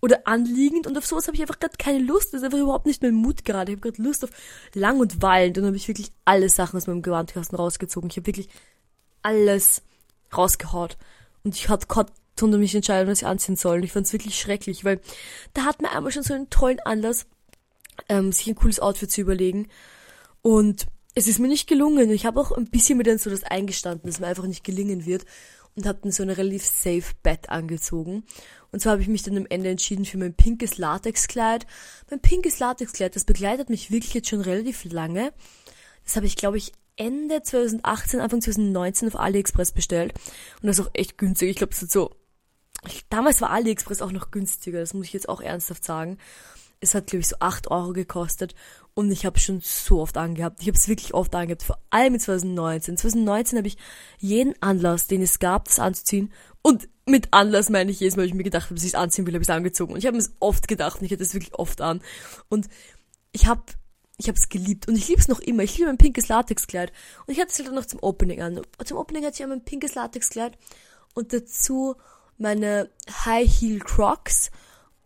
oder 0.01 0.27
anliegend 0.27 0.88
und 0.88 0.97
auf 0.97 1.05
sowas 1.05 1.27
habe 1.27 1.35
ich 1.35 1.41
einfach 1.41 1.59
gerade 1.59 1.77
keine 1.77 1.99
Lust. 1.99 2.33
Das 2.33 2.41
ist 2.41 2.45
einfach 2.45 2.57
überhaupt 2.57 2.85
nicht 2.85 3.03
mein 3.03 3.13
Mut 3.13 3.45
gerade. 3.45 3.71
Ich 3.71 3.77
habe 3.77 3.91
gerade 3.91 4.01
Lust 4.01 4.23
auf 4.23 4.31
lang 4.73 4.99
und 4.99 5.21
wallend 5.21 5.57
und 5.57 5.65
habe 5.65 5.75
ich 5.75 5.88
wirklich 5.88 6.11
alle 6.25 6.49
Sachen 6.49 6.77
aus 6.77 6.88
meinem 6.88 7.01
Gewandkasten 7.01 7.57
rausgezogen. 7.57 8.09
Ich 8.09 8.17
habe 8.17 8.27
wirklich 8.27 8.49
alles 9.21 9.83
rausgehaut. 10.35 10.97
Und 11.43 11.55
ich 11.55 11.69
hatte 11.69 11.88
konnte 11.88 12.57
mich 12.57 12.75
entscheiden, 12.75 13.09
was 13.09 13.21
ich 13.21 13.27
anziehen 13.27 13.55
soll. 13.55 13.77
Und 13.77 13.83
ich 13.83 13.91
fand 13.91 14.07
es 14.07 14.13
wirklich 14.13 14.39
schrecklich, 14.39 14.83
weil 14.83 14.99
da 15.53 15.65
hat 15.65 15.81
man 15.81 15.91
einmal 15.91 16.11
schon 16.11 16.23
so 16.23 16.33
einen 16.33 16.49
tollen 16.49 16.79
Anlass, 16.79 17.25
ähm, 18.09 18.31
sich 18.31 18.47
ein 18.47 18.55
cooles 18.55 18.79
Outfit 18.79 19.11
zu 19.11 19.21
überlegen. 19.21 19.67
Und 20.41 20.88
es 21.13 21.27
ist 21.27 21.39
mir 21.39 21.47
nicht 21.47 21.67
gelungen. 21.67 22.09
Ich 22.11 22.25
habe 22.25 22.39
auch 22.39 22.51
ein 22.51 22.69
bisschen 22.69 22.97
mir 22.97 23.03
dann 23.03 23.17
so 23.17 23.29
das 23.29 23.43
eingestanden, 23.43 24.09
dass 24.09 24.19
mir 24.19 24.27
einfach 24.27 24.47
nicht 24.47 24.63
gelingen 24.63 25.05
wird. 25.05 25.25
Und 25.75 25.85
habe 25.85 25.99
dann 26.01 26.11
so 26.11 26.23
eine 26.23 26.38
relativ 26.38 26.65
safe 26.65 27.13
Bett 27.23 27.49
angezogen. 27.49 28.25
Und 28.71 28.81
zwar 28.81 28.93
habe 28.93 29.01
ich 29.01 29.07
mich 29.07 29.23
dann 29.23 29.38
am 29.38 29.45
Ende 29.49 29.69
entschieden 29.69 30.03
für 30.03 30.17
mein 30.17 30.33
pinkes 30.33 30.77
Latexkleid. 30.77 31.65
Mein 32.09 32.21
pinkes 32.21 32.59
Latexkleid, 32.59 33.15
das 33.15 33.23
begleitet 33.23 33.69
mich 33.69 33.89
wirklich 33.89 34.13
jetzt 34.13 34.29
schon 34.29 34.41
relativ 34.41 34.83
lange. 34.83 35.31
Das 36.03 36.17
habe 36.17 36.25
ich, 36.25 36.35
glaube 36.35 36.57
ich, 36.57 36.73
Ende 37.01 37.42
2018, 37.42 38.19
Anfang 38.19 38.42
2019 38.42 39.07
auf 39.07 39.19
AliExpress 39.19 39.71
bestellt. 39.71 40.13
Und 40.62 40.68
das 40.68 40.77
ist 40.77 40.86
auch 40.86 40.92
echt 40.94 41.18
günstig. 41.18 41.50
Ich 41.50 41.56
glaube, 41.56 41.74
es 41.74 41.81
ist 41.81 41.92
so. 41.92 42.12
Damals 43.09 43.42
war 43.42 43.50
AliExpress 43.50 44.03
auch 44.03 44.12
noch 44.12 44.30
günstiger, 44.30 44.80
das 44.80 44.94
muss 44.94 45.07
ich 45.07 45.13
jetzt 45.13 45.27
auch 45.27 45.42
ernsthaft 45.42 45.83
sagen. 45.83 46.19
Es 46.80 46.95
hat, 46.95 47.07
glaube 47.07 47.21
ich, 47.21 47.27
so 47.27 47.36
8 47.39 47.69
Euro 47.69 47.94
gekostet. 47.94 48.53
Und 48.94 49.12
ich 49.12 49.25
habe 49.25 49.39
schon 49.39 49.62
so 49.62 50.00
oft 50.00 50.18
angehabt. 50.18 50.62
Ich 50.62 50.68
habe 50.68 50.77
es 50.77 50.88
wirklich 50.88 51.13
oft 51.13 51.33
angehabt, 51.33 51.63
vor 51.63 51.80
allem 51.89 52.15
in 52.15 52.19
2019. 52.19 52.98
2019 52.98 53.57
habe 53.57 53.68
ich 53.68 53.77
jeden 54.19 54.53
Anlass, 54.62 55.07
den 55.07 55.24
es 55.24 55.39
gab, 55.39 55.65
das 55.65 55.80
anzuziehen. 55.80 56.31
Und 56.62 56.88
mit 57.07 57.30
Anlass 57.31 57.69
meine 57.69 57.89
ich 57.89 58.00
jedes 58.00 58.15
Mal, 58.15 58.25
ich 58.25 58.33
mir 58.36 58.44
gedacht 58.44 58.65
habe, 58.65 58.75
dass 58.75 58.83
ich 58.83 58.92
es 58.92 58.95
anziehen 58.95 59.25
will, 59.25 59.33
habe 59.33 59.44
ich 59.44 59.50
es 59.50 59.56
angezogen. 59.56 59.94
Und 59.94 60.00
ich 60.00 60.06
habe 60.06 60.18
es 60.18 60.33
oft 60.39 60.68
gedacht 60.68 61.00
und 61.00 61.06
ich 61.06 61.12
hatte 61.12 61.24
es 61.24 61.33
wirklich 61.33 61.56
oft 61.56 61.81
an. 61.81 62.01
Und 62.50 62.68
ich 63.31 63.48
habe 63.48 63.63
ich 64.21 64.27
habe 64.27 64.37
es 64.37 64.49
geliebt 64.49 64.87
und 64.87 64.95
ich 64.95 65.07
liebe 65.07 65.19
es 65.19 65.27
noch 65.27 65.39
immer. 65.39 65.63
Ich 65.63 65.77
liebe 65.77 65.87
mein 65.87 65.97
pinkes 65.97 66.27
Latexkleid. 66.27 66.93
Und 67.25 67.33
ich 67.33 67.39
hatte 67.39 67.51
es 67.51 67.59
halt 67.59 67.73
noch 67.73 67.85
zum 67.85 67.99
Opening 68.01 68.41
an. 68.41 68.61
Zum 68.85 68.97
Opening 68.97 69.25
hatte 69.25 69.41
ich 69.41 69.49
mein 69.49 69.63
pinkes 69.63 69.95
Latexkleid 69.95 70.57
und 71.15 71.33
dazu 71.33 71.95
meine 72.37 72.89
High 73.25 73.49
Heel 73.49 73.79
Crocs 73.79 74.51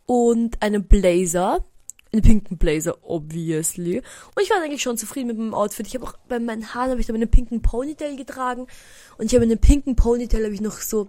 und 0.04 0.62
einen 0.62 0.86
Blazer. 0.86 1.64
Einen 2.12 2.22
pinken 2.22 2.58
Blazer, 2.58 2.98
obviously. 3.02 3.98
Und 3.98 4.42
ich 4.42 4.50
war 4.50 4.62
eigentlich 4.62 4.82
schon 4.82 4.98
zufrieden 4.98 5.28
mit 5.28 5.38
meinem 5.38 5.54
Outfit. 5.54 5.86
Ich 5.86 5.94
habe 5.94 6.04
auch 6.04 6.16
bei 6.28 6.38
meinen 6.38 6.74
Haaren 6.74 6.90
habe 6.90 7.00
ich 7.00 7.06
da 7.06 7.14
einen 7.14 7.30
pinken 7.30 7.62
Ponytail 7.62 8.16
getragen. 8.16 8.66
Und 9.18 9.26
ich 9.26 9.34
habe 9.34 9.44
in 9.44 9.50
den 9.50 9.60
pinken 9.60 9.96
Ponytail 9.96 10.44
habe 10.44 10.54
ich 10.54 10.60
noch 10.60 10.78
so 10.78 11.08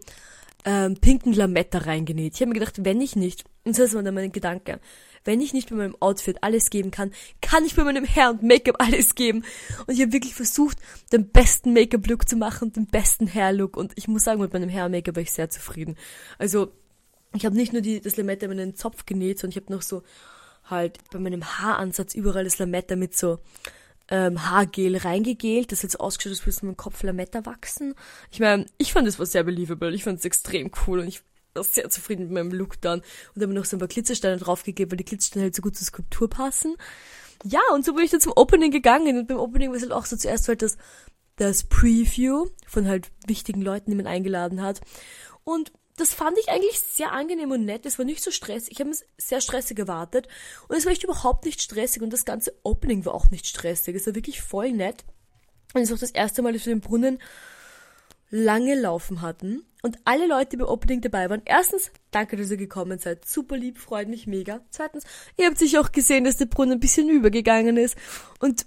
ähm, 0.68 0.96
pinken 0.96 1.32
Lametta 1.32 1.78
reingenäht. 1.78 2.36
Ich 2.36 2.42
habe 2.42 2.50
mir 2.50 2.60
gedacht, 2.60 2.84
wenn 2.84 3.00
ich 3.00 3.16
nicht, 3.16 3.46
und 3.64 3.80
das 3.80 3.94
war 3.94 4.04
dann 4.04 4.14
mein 4.14 4.34
Gedanke, 4.34 4.82
wenn 5.24 5.40
ich 5.40 5.54
nicht 5.54 5.70
bei 5.70 5.78
meinem 5.78 5.96
Outfit 6.02 6.44
alles 6.44 6.70
geben 6.70 6.92
kann, 6.92 7.12
kann 7.42 7.64
ich 7.64 7.76
bei 7.76 7.86
meinem 7.86 8.06
Hair 8.06 8.32
und 8.32 8.44
Make-up 8.44 8.76
alles 8.80 9.16
geben. 9.16 9.46
Und 9.86 9.94
ich 9.94 10.02
habe 10.02 10.12
wirklich 10.12 10.36
versucht, 10.36 10.78
den 11.14 11.30
besten 11.30 11.72
Make-up-Look 11.72 12.28
zu 12.28 12.36
machen, 12.36 12.74
den 12.74 12.86
besten 12.86 13.34
Hair-Look. 13.34 13.78
Und 13.78 13.94
ich 13.96 14.10
muss 14.10 14.26
sagen, 14.26 14.42
mit 14.42 14.52
meinem 14.52 14.70
Hair 14.70 14.86
und 14.86 14.92
Make-up 14.92 15.16
war 15.16 15.24
ich 15.24 15.32
sehr 15.32 15.50
zufrieden. 15.50 15.96
Also, 16.38 16.74
ich 17.34 17.46
habe 17.46 17.56
nicht 17.56 17.72
nur 17.72 17.82
die, 17.82 18.02
das 18.02 18.18
Lametta 18.18 18.46
in 18.46 18.58
meinen 18.58 18.76
Zopf 18.76 19.06
genäht, 19.06 19.40
sondern 19.40 19.58
ich 19.58 19.64
habe 19.64 19.74
noch 19.74 19.82
so 19.82 20.04
halt 20.66 20.98
bei 21.12 21.20
meinem 21.20 21.46
Haaransatz 21.46 22.14
überall 22.14 22.44
das 22.44 22.60
Lametta 22.60 22.98
mit 22.98 23.18
so 23.18 23.40
ähm, 24.10 24.50
Haargel 24.50 24.98
reingegelt. 24.98 25.72
Das 25.72 25.84
hat 25.84 25.92
so 25.92 26.00
ausgeschaut, 26.00 26.32
als 26.32 26.42
würde 26.42 26.50
es 26.50 26.62
in 26.62 26.68
meinem 26.68 26.78
Kopf 26.78 27.04
Lametta 27.04 27.46
wachsen. 27.46 27.96
Ich 28.32 28.40
meine, 28.40 28.66
ich 28.78 28.94
fand 28.94 29.08
es 29.08 29.20
was 29.20 29.32
sehr 29.32 29.44
believable. 29.44 29.94
Ich 29.94 30.04
fand 30.04 30.20
es 30.20 30.26
extrem 30.26 30.72
cool 30.86 31.00
und 31.00 31.08
ich 31.08 31.22
war 31.54 31.64
sehr 31.64 31.90
zufrieden 31.90 32.24
mit 32.24 32.32
meinem 32.32 32.52
Look 32.52 32.80
dann 32.82 33.02
und 33.36 33.42
habe 33.42 33.54
noch 33.54 33.66
so 33.66 33.76
ein 33.76 33.80
paar 33.80 33.88
Glitzersteine 33.88 34.38
draufgegeben, 34.38 34.92
weil 34.92 34.98
die 34.98 35.06
Glitzersteine 35.06 35.44
halt 35.44 35.56
so 35.56 35.62
gut 35.62 35.76
zur 35.76 35.88
Skulptur 35.88 36.30
passen. 36.30 36.76
Ja, 37.44 37.60
und 37.74 37.86
so 37.86 37.94
bin 37.94 38.04
ich 38.04 38.12
dann 38.12 38.22
zum 38.22 38.34
Opening 38.36 38.72
gegangen 38.72 39.18
und 39.18 39.28
beim 39.28 39.38
Opening 39.38 39.70
war 39.70 39.76
es 39.76 39.84
halt 39.84 39.92
auch 39.92 40.06
so 40.06 40.16
zuerst 40.16 40.48
halt 40.48 40.62
das, 40.62 40.78
das 41.36 41.64
Preview 41.64 42.48
von 42.66 42.88
halt 42.88 43.12
wichtigen 43.28 43.62
Leuten, 43.62 43.92
die 43.92 43.98
man 43.98 44.08
eingeladen 44.08 44.62
hat. 44.62 44.82
Und 45.44 45.72
das 45.98 46.14
fand 46.14 46.38
ich 46.38 46.50
eigentlich 46.50 46.80
sehr 46.80 47.12
angenehm 47.12 47.52
und 47.52 47.66
nett. 47.66 47.86
Es 47.86 47.98
war 47.98 48.06
nicht 48.06 48.24
so 48.24 48.32
stressig. 48.32 48.72
Ich 48.72 48.80
habe 48.80 48.92
es 48.92 49.04
sehr 49.18 49.42
stressig 49.42 49.80
erwartet. 49.80 50.28
Und 50.68 50.78
es 50.78 50.86
war 50.86 50.92
echt 50.92 51.04
überhaupt 51.04 51.44
nicht 51.44 51.60
stressig. 51.60 52.04
Und 52.04 52.14
das 52.14 52.24
ganze 52.24 52.54
Opening 52.64 53.04
war 53.06 53.16
auch 53.16 53.32
nicht 53.32 53.48
stressig. 53.48 53.96
Es 53.96 54.06
war 54.06 54.16
wirklich 54.16 54.42
voll 54.42 54.72
nett. 54.72 55.04
Und 55.74 55.82
es 55.82 55.90
ist 55.90 55.96
auch 55.96 56.00
das 56.00 56.12
erste 56.12 56.44
Mal, 56.44 56.54
dass 56.54 56.66
wir 56.68 56.74
den 56.74 56.82
Brunnen 56.82 57.20
lange 58.30 58.76
laufen 58.76 59.22
hatten. 59.22 59.64
und 59.84 59.98
alle 60.04 60.28
Leute, 60.28 60.52
die 60.52 60.58
beim 60.58 60.68
Opening 60.68 61.02
dabei 61.02 61.30
waren. 61.30 61.42
Erstens, 61.46 61.92
danke, 62.12 62.36
dass 62.36 62.52
ihr 62.52 62.58
gekommen 62.58 63.00
seid. 63.00 63.26
Super 63.26 63.56
lieb, 63.58 63.78
freut 63.78 64.10
mich 64.10 64.28
mega. 64.28 64.60
Zweitens, 64.70 65.06
ihr 65.38 65.46
habt 65.46 65.58
sicher 65.58 65.80
auch 65.80 65.92
gesehen, 65.92 66.26
dass 66.26 66.38
der 66.38 66.48
Brunnen 66.48 66.74
ein 66.74 66.80
bisschen 66.80 67.10
übergegangen 67.10 67.78
ist. 67.78 67.98
Und 68.40 68.66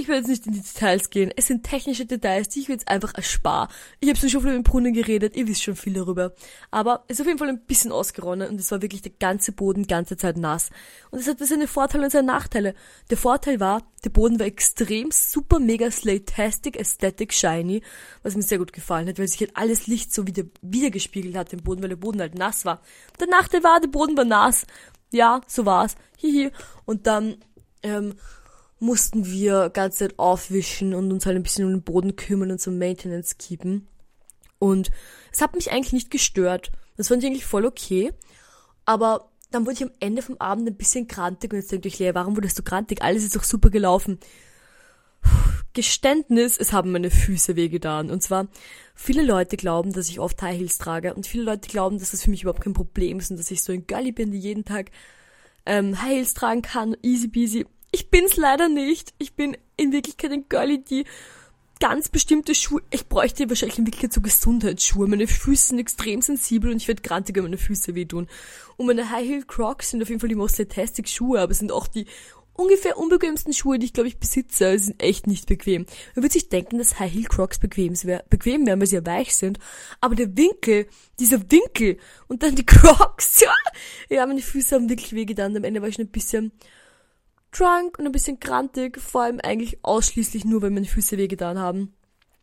ich 0.00 0.08
will 0.08 0.16
jetzt 0.16 0.28
nicht 0.28 0.46
in 0.46 0.52
die 0.52 0.62
Details 0.62 1.10
gehen. 1.10 1.30
Es 1.36 1.46
sind 1.46 1.62
technische 1.64 2.06
Details, 2.06 2.48
die 2.48 2.60
ich 2.60 2.68
jetzt 2.68 2.88
einfach 2.88 3.14
erspare. 3.14 3.68
Ich 4.00 4.08
habe 4.08 4.18
schon 4.18 4.42
viel 4.42 4.52
den 4.52 4.62
Brunnen 4.62 4.94
geredet, 4.94 5.36
ihr 5.36 5.46
wisst 5.46 5.62
schon 5.62 5.76
viel 5.76 5.92
darüber. 5.92 6.32
Aber 6.70 7.04
es 7.06 7.16
ist 7.16 7.20
auf 7.20 7.26
jeden 7.26 7.38
Fall 7.38 7.48
ein 7.48 7.60
bisschen 7.60 7.92
ausgeronnen 7.92 8.48
und 8.48 8.58
es 8.58 8.70
war 8.70 8.82
wirklich 8.82 9.02
der 9.02 9.12
ganze 9.18 9.52
Boden 9.52 9.86
ganze 9.86 10.16
Zeit 10.16 10.36
nass. 10.36 10.70
Und 11.10 11.20
es 11.20 11.28
hatte 11.28 11.44
seine 11.44 11.66
Vorteile 11.66 12.04
und 12.04 12.10
seine 12.10 12.26
Nachteile. 12.26 12.74
Der 13.10 13.16
Vorteil 13.16 13.60
war, 13.60 13.82
der 14.04 14.10
Boden 14.10 14.38
war 14.38 14.46
extrem 14.46 15.10
super 15.10 15.58
mega 15.58 15.90
slatastic, 15.90 16.78
aesthetic, 16.78 17.32
shiny, 17.34 17.82
was 18.22 18.34
mir 18.34 18.42
sehr 18.42 18.58
gut 18.58 18.72
gefallen 18.72 19.08
hat, 19.08 19.18
weil 19.18 19.28
sich 19.28 19.40
halt 19.40 19.56
alles 19.56 19.86
Licht 19.86 20.14
so 20.14 20.26
wieder, 20.26 20.44
wiedergespiegelt 20.62 21.36
hat 21.36 21.52
im 21.52 21.62
Boden, 21.62 21.82
weil 21.82 21.90
der 21.90 21.96
Boden 21.96 22.20
halt 22.20 22.34
nass 22.34 22.64
war. 22.64 22.80
Der 23.20 23.28
Nachteil 23.28 23.62
war, 23.62 23.80
der 23.80 23.88
Boden 23.88 24.16
war 24.16 24.24
nass. 24.24 24.66
Ja, 25.12 25.40
so 25.46 25.66
war's. 25.66 25.96
Hihi. 26.16 26.50
Und 26.86 27.06
dann, 27.06 27.36
ähm, 27.82 28.14
mussten 28.80 29.26
wir 29.26 29.70
ganze 29.70 29.98
Zeit 29.98 30.18
aufwischen 30.18 30.94
und 30.94 31.12
uns 31.12 31.26
halt 31.26 31.36
ein 31.36 31.42
bisschen 31.42 31.66
um 31.66 31.70
den 31.72 31.82
Boden 31.82 32.16
kümmern 32.16 32.50
und 32.50 32.60
so 32.60 32.70
Maintenance 32.70 33.36
keepen. 33.38 33.86
Und 34.58 34.90
es 35.32 35.40
hat 35.40 35.54
mich 35.54 35.70
eigentlich 35.70 35.92
nicht 35.92 36.10
gestört. 36.10 36.72
Das 36.96 37.08
fand 37.08 37.22
ich 37.22 37.28
eigentlich 37.28 37.46
voll 37.46 37.66
okay. 37.66 38.12
Aber 38.84 39.30
dann 39.50 39.66
wurde 39.66 39.74
ich 39.74 39.82
am 39.82 39.92
Ende 40.00 40.22
vom 40.22 40.36
Abend 40.38 40.68
ein 40.68 40.76
bisschen 40.76 41.08
krantig 41.08 41.52
und 41.52 41.58
jetzt 41.58 41.72
denke 41.72 41.88
ich, 41.88 41.98
Lea, 41.98 42.12
warum 42.14 42.36
wurdest 42.36 42.58
du 42.58 42.62
krantig? 42.62 43.02
Alles 43.02 43.24
ist 43.24 43.36
doch 43.36 43.44
super 43.44 43.70
gelaufen. 43.70 44.18
Geständnis, 45.72 46.56
es 46.58 46.72
haben 46.72 46.92
meine 46.92 47.10
Füße 47.10 47.56
wehgetan. 47.56 48.10
Und 48.10 48.22
zwar, 48.22 48.48
viele 48.94 49.22
Leute 49.22 49.56
glauben, 49.56 49.92
dass 49.92 50.08
ich 50.08 50.20
oft 50.20 50.40
High 50.42 50.58
Heels 50.58 50.78
trage 50.78 51.14
und 51.14 51.26
viele 51.26 51.44
Leute 51.44 51.68
glauben, 51.68 51.98
dass 51.98 52.12
das 52.12 52.22
für 52.22 52.30
mich 52.30 52.42
überhaupt 52.42 52.62
kein 52.62 52.72
Problem 52.72 53.18
ist 53.18 53.30
und 53.30 53.38
dass 53.38 53.50
ich 53.50 53.62
so 53.62 53.72
ein 53.72 53.86
Gully 53.86 54.12
bin, 54.12 54.32
die 54.32 54.38
jeden 54.38 54.64
Tag 54.64 54.90
ähm, 55.66 56.00
High 56.00 56.16
Heels 56.16 56.34
tragen 56.34 56.62
kann, 56.62 56.96
easy 57.02 57.28
peasy. 57.28 57.66
Ich 57.92 58.10
bin's 58.10 58.36
leider 58.36 58.68
nicht. 58.68 59.14
Ich 59.18 59.34
bin 59.34 59.56
in 59.76 59.92
Wirklichkeit 59.92 60.32
ein 60.32 60.48
Girlie, 60.48 60.78
die 60.78 61.04
ganz 61.80 62.10
bestimmte 62.10 62.54
Schuhe, 62.54 62.82
ich 62.90 63.08
bräuchte 63.08 63.48
wahrscheinlich 63.48 63.78
in 63.78 63.86
Wirklichkeit 63.86 64.12
so 64.12 64.20
Gesundheitsschuhe. 64.20 65.08
Meine 65.08 65.26
Füße 65.26 65.68
sind 65.68 65.78
extrem 65.78 66.20
sensibel 66.20 66.70
und 66.70 66.76
ich 66.76 66.88
werde 66.88 67.02
grantig, 67.02 67.34
wenn 67.36 67.44
meine 67.44 67.58
Füße 67.58 67.94
wehtun. 67.94 68.28
Und 68.76 68.86
meine 68.86 69.10
High 69.10 69.26
Heel 69.26 69.44
Crocs 69.44 69.90
sind 69.90 70.02
auf 70.02 70.08
jeden 70.08 70.20
Fall 70.20 70.28
die 70.28 70.34
most 70.34 70.56
fantastic 70.56 71.08
Schuhe, 71.08 71.40
aber 71.40 71.54
sind 71.54 71.72
auch 71.72 71.88
die 71.88 72.06
ungefähr 72.52 72.98
unbequemsten 72.98 73.54
Schuhe, 73.54 73.78
die 73.78 73.86
ich 73.86 73.94
glaube 73.94 74.08
ich 74.08 74.18
besitze. 74.18 74.78
Sie 74.78 74.84
sind 74.86 75.02
echt 75.02 75.26
nicht 75.26 75.46
bequem. 75.46 75.86
Man 76.14 76.22
würde 76.22 76.34
sich 76.34 76.50
denken, 76.50 76.76
dass 76.76 77.00
High 77.00 77.12
Heel 77.12 77.24
Crocs 77.24 77.58
bequem, 77.58 77.94
wär, 78.04 78.24
bequem 78.28 78.66
wären, 78.66 78.78
weil 78.78 78.86
sie 78.86 78.96
ja 78.96 79.06
weich 79.06 79.34
sind. 79.34 79.58
Aber 80.02 80.14
der 80.14 80.36
Winkel, 80.36 80.86
dieser 81.18 81.40
Winkel 81.50 81.96
und 82.28 82.42
dann 82.42 82.54
die 82.54 82.66
Crocs, 82.66 83.40
ja, 83.40 83.54
ja, 84.10 84.26
meine 84.26 84.42
Füße 84.42 84.74
haben 84.74 84.90
wirklich 84.90 85.14
wehgetan. 85.14 85.56
Am 85.56 85.64
Ende 85.64 85.80
war 85.80 85.88
ich 85.88 85.94
schon 85.94 86.04
ein 86.04 86.12
bisschen 86.12 86.52
drunk 87.52 87.98
und 87.98 88.06
ein 88.06 88.12
bisschen 88.12 88.40
grantig, 88.40 89.00
vor 89.00 89.22
allem 89.22 89.40
eigentlich 89.40 89.84
ausschließlich 89.84 90.44
nur, 90.44 90.62
weil 90.62 90.70
meine 90.70 90.86
Füße 90.86 91.16
wehgetan 91.18 91.58
haben. 91.58 91.94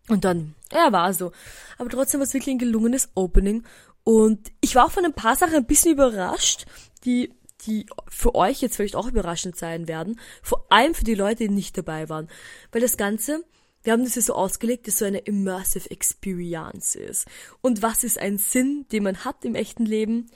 Und 0.09 0.23
dann, 0.23 0.55
ja, 0.71 0.91
war 0.91 1.13
so. 1.13 1.31
Aber 1.77 1.89
trotzdem 1.89 2.19
war 2.19 2.25
es 2.25 2.33
wirklich 2.33 2.55
ein 2.55 2.59
gelungenes 2.59 3.09
Opening. 3.15 3.63
Und 4.03 4.51
ich 4.61 4.75
war 4.75 4.85
auch 4.85 4.91
von 4.91 5.05
ein 5.05 5.13
paar 5.13 5.35
Sachen 5.35 5.55
ein 5.55 5.65
bisschen 5.65 5.91
überrascht, 5.91 6.65
die, 7.03 7.33
die 7.65 7.87
für 8.07 8.35
euch 8.35 8.61
jetzt 8.61 8.77
vielleicht 8.77 8.95
auch 8.95 9.07
überraschend 9.07 9.57
sein 9.57 9.87
werden. 9.87 10.19
Vor 10.41 10.65
allem 10.69 10.93
für 10.93 11.03
die 11.03 11.15
Leute, 11.15 11.47
die 11.47 11.53
nicht 11.53 11.77
dabei 11.77 12.07
waren. 12.07 12.29
Weil 12.71 12.81
das 12.81 12.95
Ganze, 12.95 13.43
wir 13.83 13.93
haben 13.93 14.05
das 14.05 14.15
ja 14.15 14.21
so 14.21 14.33
ausgelegt, 14.33 14.87
dass 14.87 14.99
so 14.99 15.05
eine 15.05 15.19
immersive 15.19 15.91
Experience 15.91 16.95
ist. 16.95 17.25
Und 17.61 17.81
was 17.81 18.05
ist 18.05 18.17
ein 18.17 18.37
Sinn, 18.37 18.85
den 18.93 19.03
man 19.03 19.25
hat 19.25 19.43
im 19.43 19.55
echten 19.55 19.85
Leben? 19.85 20.31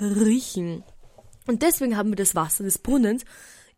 Riechen. 0.00 0.82
Und 1.46 1.62
deswegen 1.62 1.96
haben 1.96 2.10
wir 2.10 2.16
das 2.16 2.34
Wasser 2.34 2.64
des 2.64 2.78
Brunnens 2.78 3.24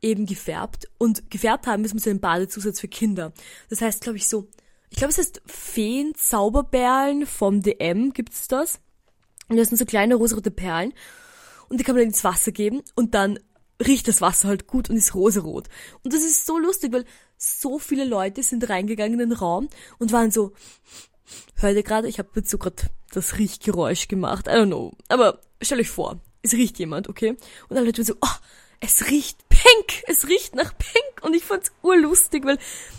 eben 0.05 0.27
gefärbt. 0.27 0.89
Und 0.99 1.31
gefärbt 1.31 1.67
haben 1.67 1.83
müssen 1.83 1.99
so 1.99 2.11
einen 2.11 2.21
Badezusatz 2.21 2.79
für 2.79 2.89
Kinder. 2.89 3.33
Das 3.71 3.81
heißt, 3.81 4.03
glaube 4.03 4.19
ich, 4.19 4.29
so, 4.29 4.49
ich 4.91 4.99
glaube, 4.99 5.11
es 5.11 5.19
heißt 5.19 5.43
Feen 5.47 6.15
Zauberperlen 6.15 7.27
vom 7.27 7.63
DM 7.63 8.13
gibt's 8.13 8.47
das. 8.47 8.81
Und 9.49 9.57
das 9.57 9.69
sind 9.69 9.79
so 9.79 9.85
kleine 9.85 10.15
rosarote 10.15 10.51
Perlen. 10.51 10.93
Und 11.69 11.81
die 11.81 11.85
kann 11.85 11.95
man 11.95 12.03
dann 12.03 12.11
ins 12.11 12.25
Wasser 12.25 12.53
geben 12.53 12.83
und 12.95 13.15
dann 13.15 13.39
riecht 13.85 14.07
das 14.07 14.21
Wasser 14.21 14.49
halt 14.49 14.67
gut 14.67 14.89
und 14.89 14.97
ist 14.97 15.15
rosarot. 15.15 15.69
Und 16.03 16.13
das 16.13 16.23
ist 16.23 16.47
so 16.47 16.59
lustig, 16.59 16.93
weil 16.93 17.05
so 17.37 17.79
viele 17.79 18.05
Leute 18.05 18.43
sind 18.43 18.69
reingegangen 18.69 19.19
in 19.19 19.31
den 19.31 19.37
Raum 19.37 19.69
und 19.99 20.13
waren 20.13 20.31
so, 20.31 20.53
hört 21.57 21.75
ihr 21.75 21.83
gerade, 21.83 22.09
ich 22.09 22.19
habe 22.19 22.29
jetzt 22.37 22.51
so 22.51 22.59
gerade 22.59 22.85
das 23.13 23.39
Riechgeräusch 23.39 24.09
gemacht, 24.09 24.47
I 24.47 24.51
don't 24.51 24.67
know. 24.67 24.93
Aber 25.09 25.41
stell 25.61 25.81
euch 25.81 25.91
vor, 25.91 26.21
es 26.43 26.53
riecht 26.53 26.79
jemand, 26.79 27.09
okay? 27.09 27.37
Und 27.69 27.77
alle 27.77 27.87
Leute 27.87 28.05
so, 28.05 28.15
oh, 28.21 28.37
es 28.81 29.09
riecht 29.11 29.44
pink, 29.75 30.03
es 30.07 30.29
riecht 30.29 30.55
nach 30.55 30.77
pink. 30.77 31.23
Und 31.23 31.35
ich 31.35 31.45
fand's 31.45 31.73
urlustig, 31.83 32.45
weil 32.45 32.59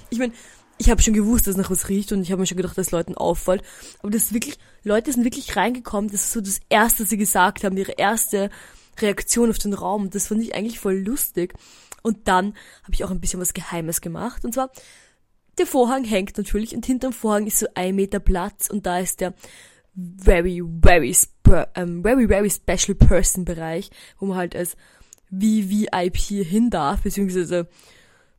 ich 0.09 0.19
meine, 0.19 0.33
ich 0.77 0.89
habe 0.89 1.01
schon 1.01 1.13
gewusst, 1.13 1.47
dass 1.47 1.57
nach 1.57 1.71
was 1.71 1.89
riecht. 1.89 2.11
Und 2.11 2.21
ich 2.21 2.31
habe 2.31 2.41
mir 2.41 2.47
schon 2.47 2.57
gedacht, 2.57 2.77
dass 2.77 2.91
Leuten 2.91 3.15
auffällt, 3.15 3.63
aber 3.99 4.11
das 4.11 4.23
ist 4.23 4.33
wirklich 4.33 4.57
Leute 4.83 5.11
sind 5.11 5.23
wirklich 5.23 5.55
reingekommen, 5.55 6.11
das 6.11 6.21
ist 6.21 6.31
so 6.31 6.41
das 6.41 6.59
erste, 6.69 7.03
was 7.03 7.09
sie 7.09 7.17
gesagt 7.17 7.63
haben, 7.63 7.75
ihre 7.75 7.93
erste 7.93 8.51
Reaktion 8.99 9.49
auf 9.49 9.57
den 9.57 9.73
Raum. 9.73 10.11
Das 10.11 10.27
fand 10.27 10.43
ich 10.43 10.53
eigentlich 10.53 10.79
voll 10.79 10.97
lustig. 10.97 11.55
Und 12.03 12.27
dann 12.27 12.53
habe 12.83 12.93
ich 12.93 13.03
auch 13.03 13.09
ein 13.09 13.19
bisschen 13.19 13.41
was 13.41 13.55
Geheimes 13.55 13.99
gemacht. 13.99 14.45
Und 14.45 14.53
zwar 14.53 14.71
der 15.57 15.65
Vorhang 15.65 16.03
hängt 16.03 16.37
natürlich. 16.37 16.75
Und 16.75 16.85
hinterm 16.85 17.13
Vorhang 17.13 17.47
ist 17.47 17.57
so 17.57 17.65
ein 17.73 17.95
Meter 17.95 18.19
Platz. 18.19 18.69
Und 18.69 18.85
da 18.85 18.99
ist 18.99 19.21
der 19.21 19.33
very, 19.95 20.61
very, 20.81 21.15
um, 21.77 22.03
very, 22.03 22.27
very 22.27 22.49
special 22.51 22.93
person 22.95 23.43
Bereich, 23.43 23.89
wo 24.19 24.27
man 24.27 24.37
halt 24.37 24.55
als 24.55 24.77
wie 25.39 25.69
VIP 25.69 26.45
hin 26.45 26.69
darf, 26.69 27.01
beziehungsweise 27.01 27.67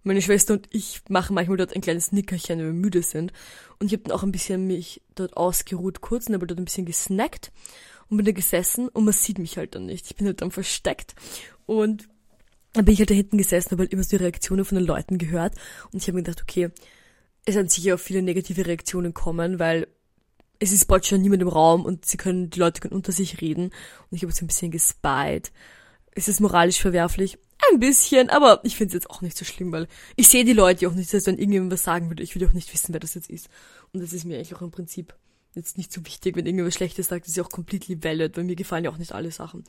meine 0.02 0.22
Schwester 0.22 0.54
und 0.54 0.68
ich 0.70 1.02
machen 1.08 1.34
manchmal 1.34 1.56
dort 1.56 1.74
ein 1.74 1.80
kleines 1.80 2.12
Nickerchen, 2.12 2.58
wenn 2.58 2.66
wir 2.66 2.72
müde 2.72 3.02
sind. 3.02 3.32
Und 3.78 3.88
ich 3.88 3.92
habe 3.92 4.04
dann 4.04 4.12
auch 4.12 4.22
ein 4.22 4.32
bisschen 4.32 4.66
mich 4.66 5.02
dort 5.14 5.36
ausgeruht 5.36 6.00
kurz 6.00 6.28
und 6.28 6.34
habe 6.34 6.46
dort 6.46 6.60
ein 6.60 6.64
bisschen 6.64 6.86
gesnackt 6.86 7.50
und 8.08 8.16
bin 8.16 8.26
da 8.26 8.32
gesessen 8.32 8.88
und 8.88 9.04
man 9.04 9.12
sieht 9.12 9.38
mich 9.38 9.58
halt 9.58 9.74
dann 9.74 9.86
nicht. 9.86 10.06
Ich 10.06 10.16
bin 10.16 10.26
halt 10.26 10.40
dann 10.40 10.52
versteckt 10.52 11.14
und 11.66 12.08
dann 12.72 12.84
bin 12.84 12.94
ich 12.94 13.00
halt 13.00 13.10
da 13.10 13.14
hinten 13.14 13.38
gesessen, 13.38 13.72
habe 13.72 13.82
halt 13.82 13.92
immer 13.92 14.02
so 14.02 14.10
die 14.10 14.22
Reaktionen 14.22 14.64
von 14.64 14.76
den 14.76 14.86
Leuten 14.86 15.18
gehört 15.18 15.54
und 15.92 16.00
ich 16.00 16.08
habe 16.08 16.16
mir 16.16 16.22
gedacht, 16.22 16.42
okay, 16.42 16.70
es 17.44 17.54
werden 17.54 17.68
sicher 17.68 17.94
auch 17.94 18.00
viele 18.00 18.22
negative 18.22 18.66
Reaktionen 18.66 19.12
kommen, 19.12 19.58
weil 19.58 19.88
es 20.58 20.72
ist 20.72 20.86
bald 20.86 21.06
schon 21.06 21.20
niemand 21.20 21.42
im 21.42 21.48
Raum 21.48 21.84
und 21.84 22.06
sie 22.06 22.16
können, 22.16 22.50
die 22.50 22.60
Leute 22.60 22.80
können 22.80 22.94
unter 22.94 23.12
sich 23.12 23.40
reden 23.40 23.70
und 24.10 24.16
ich 24.16 24.22
habe 24.22 24.32
so 24.32 24.44
ein 24.44 24.48
bisschen 24.48 24.70
gespied 24.70 25.52
ist 26.16 26.28
es 26.28 26.40
moralisch 26.40 26.80
verwerflich? 26.80 27.38
Ein 27.72 27.78
bisschen, 27.78 28.30
aber 28.30 28.60
ich 28.64 28.76
finde 28.76 28.88
es 28.88 28.94
jetzt 28.94 29.10
auch 29.10 29.20
nicht 29.22 29.36
so 29.36 29.44
schlimm, 29.44 29.70
weil 29.72 29.86
ich 30.16 30.28
sehe 30.28 30.44
die 30.44 30.52
Leute 30.52 30.88
auch 30.88 30.94
nicht, 30.94 31.12
dass 31.12 31.26
wenn 31.26 31.38
irgendjemand 31.38 31.72
was 31.72 31.84
sagen 31.84 32.10
würde, 32.10 32.22
ich 32.22 32.34
würde 32.34 32.48
auch 32.48 32.52
nicht 32.52 32.72
wissen, 32.72 32.92
wer 32.92 33.00
das 33.00 33.14
jetzt 33.14 33.30
ist. 33.30 33.48
Und 33.92 34.02
das 34.02 34.12
ist 34.12 34.24
mir 34.24 34.36
eigentlich 34.36 34.54
auch 34.54 34.62
im 34.62 34.70
Prinzip 34.70 35.14
jetzt 35.54 35.78
nicht 35.78 35.92
so 35.92 36.04
wichtig, 36.04 36.36
wenn 36.36 36.46
irgendjemand 36.46 36.74
Schlechtes 36.74 37.08
sagt, 37.08 37.26
ist 37.26 37.36
ja 37.36 37.42
auch 37.42 37.50
completely 37.50 38.02
valid, 38.02 38.36
weil 38.36 38.44
mir 38.44 38.56
gefallen 38.56 38.84
ja 38.84 38.90
auch 38.90 38.98
nicht 38.98 39.12
alle 39.12 39.30
Sachen. 39.30 39.64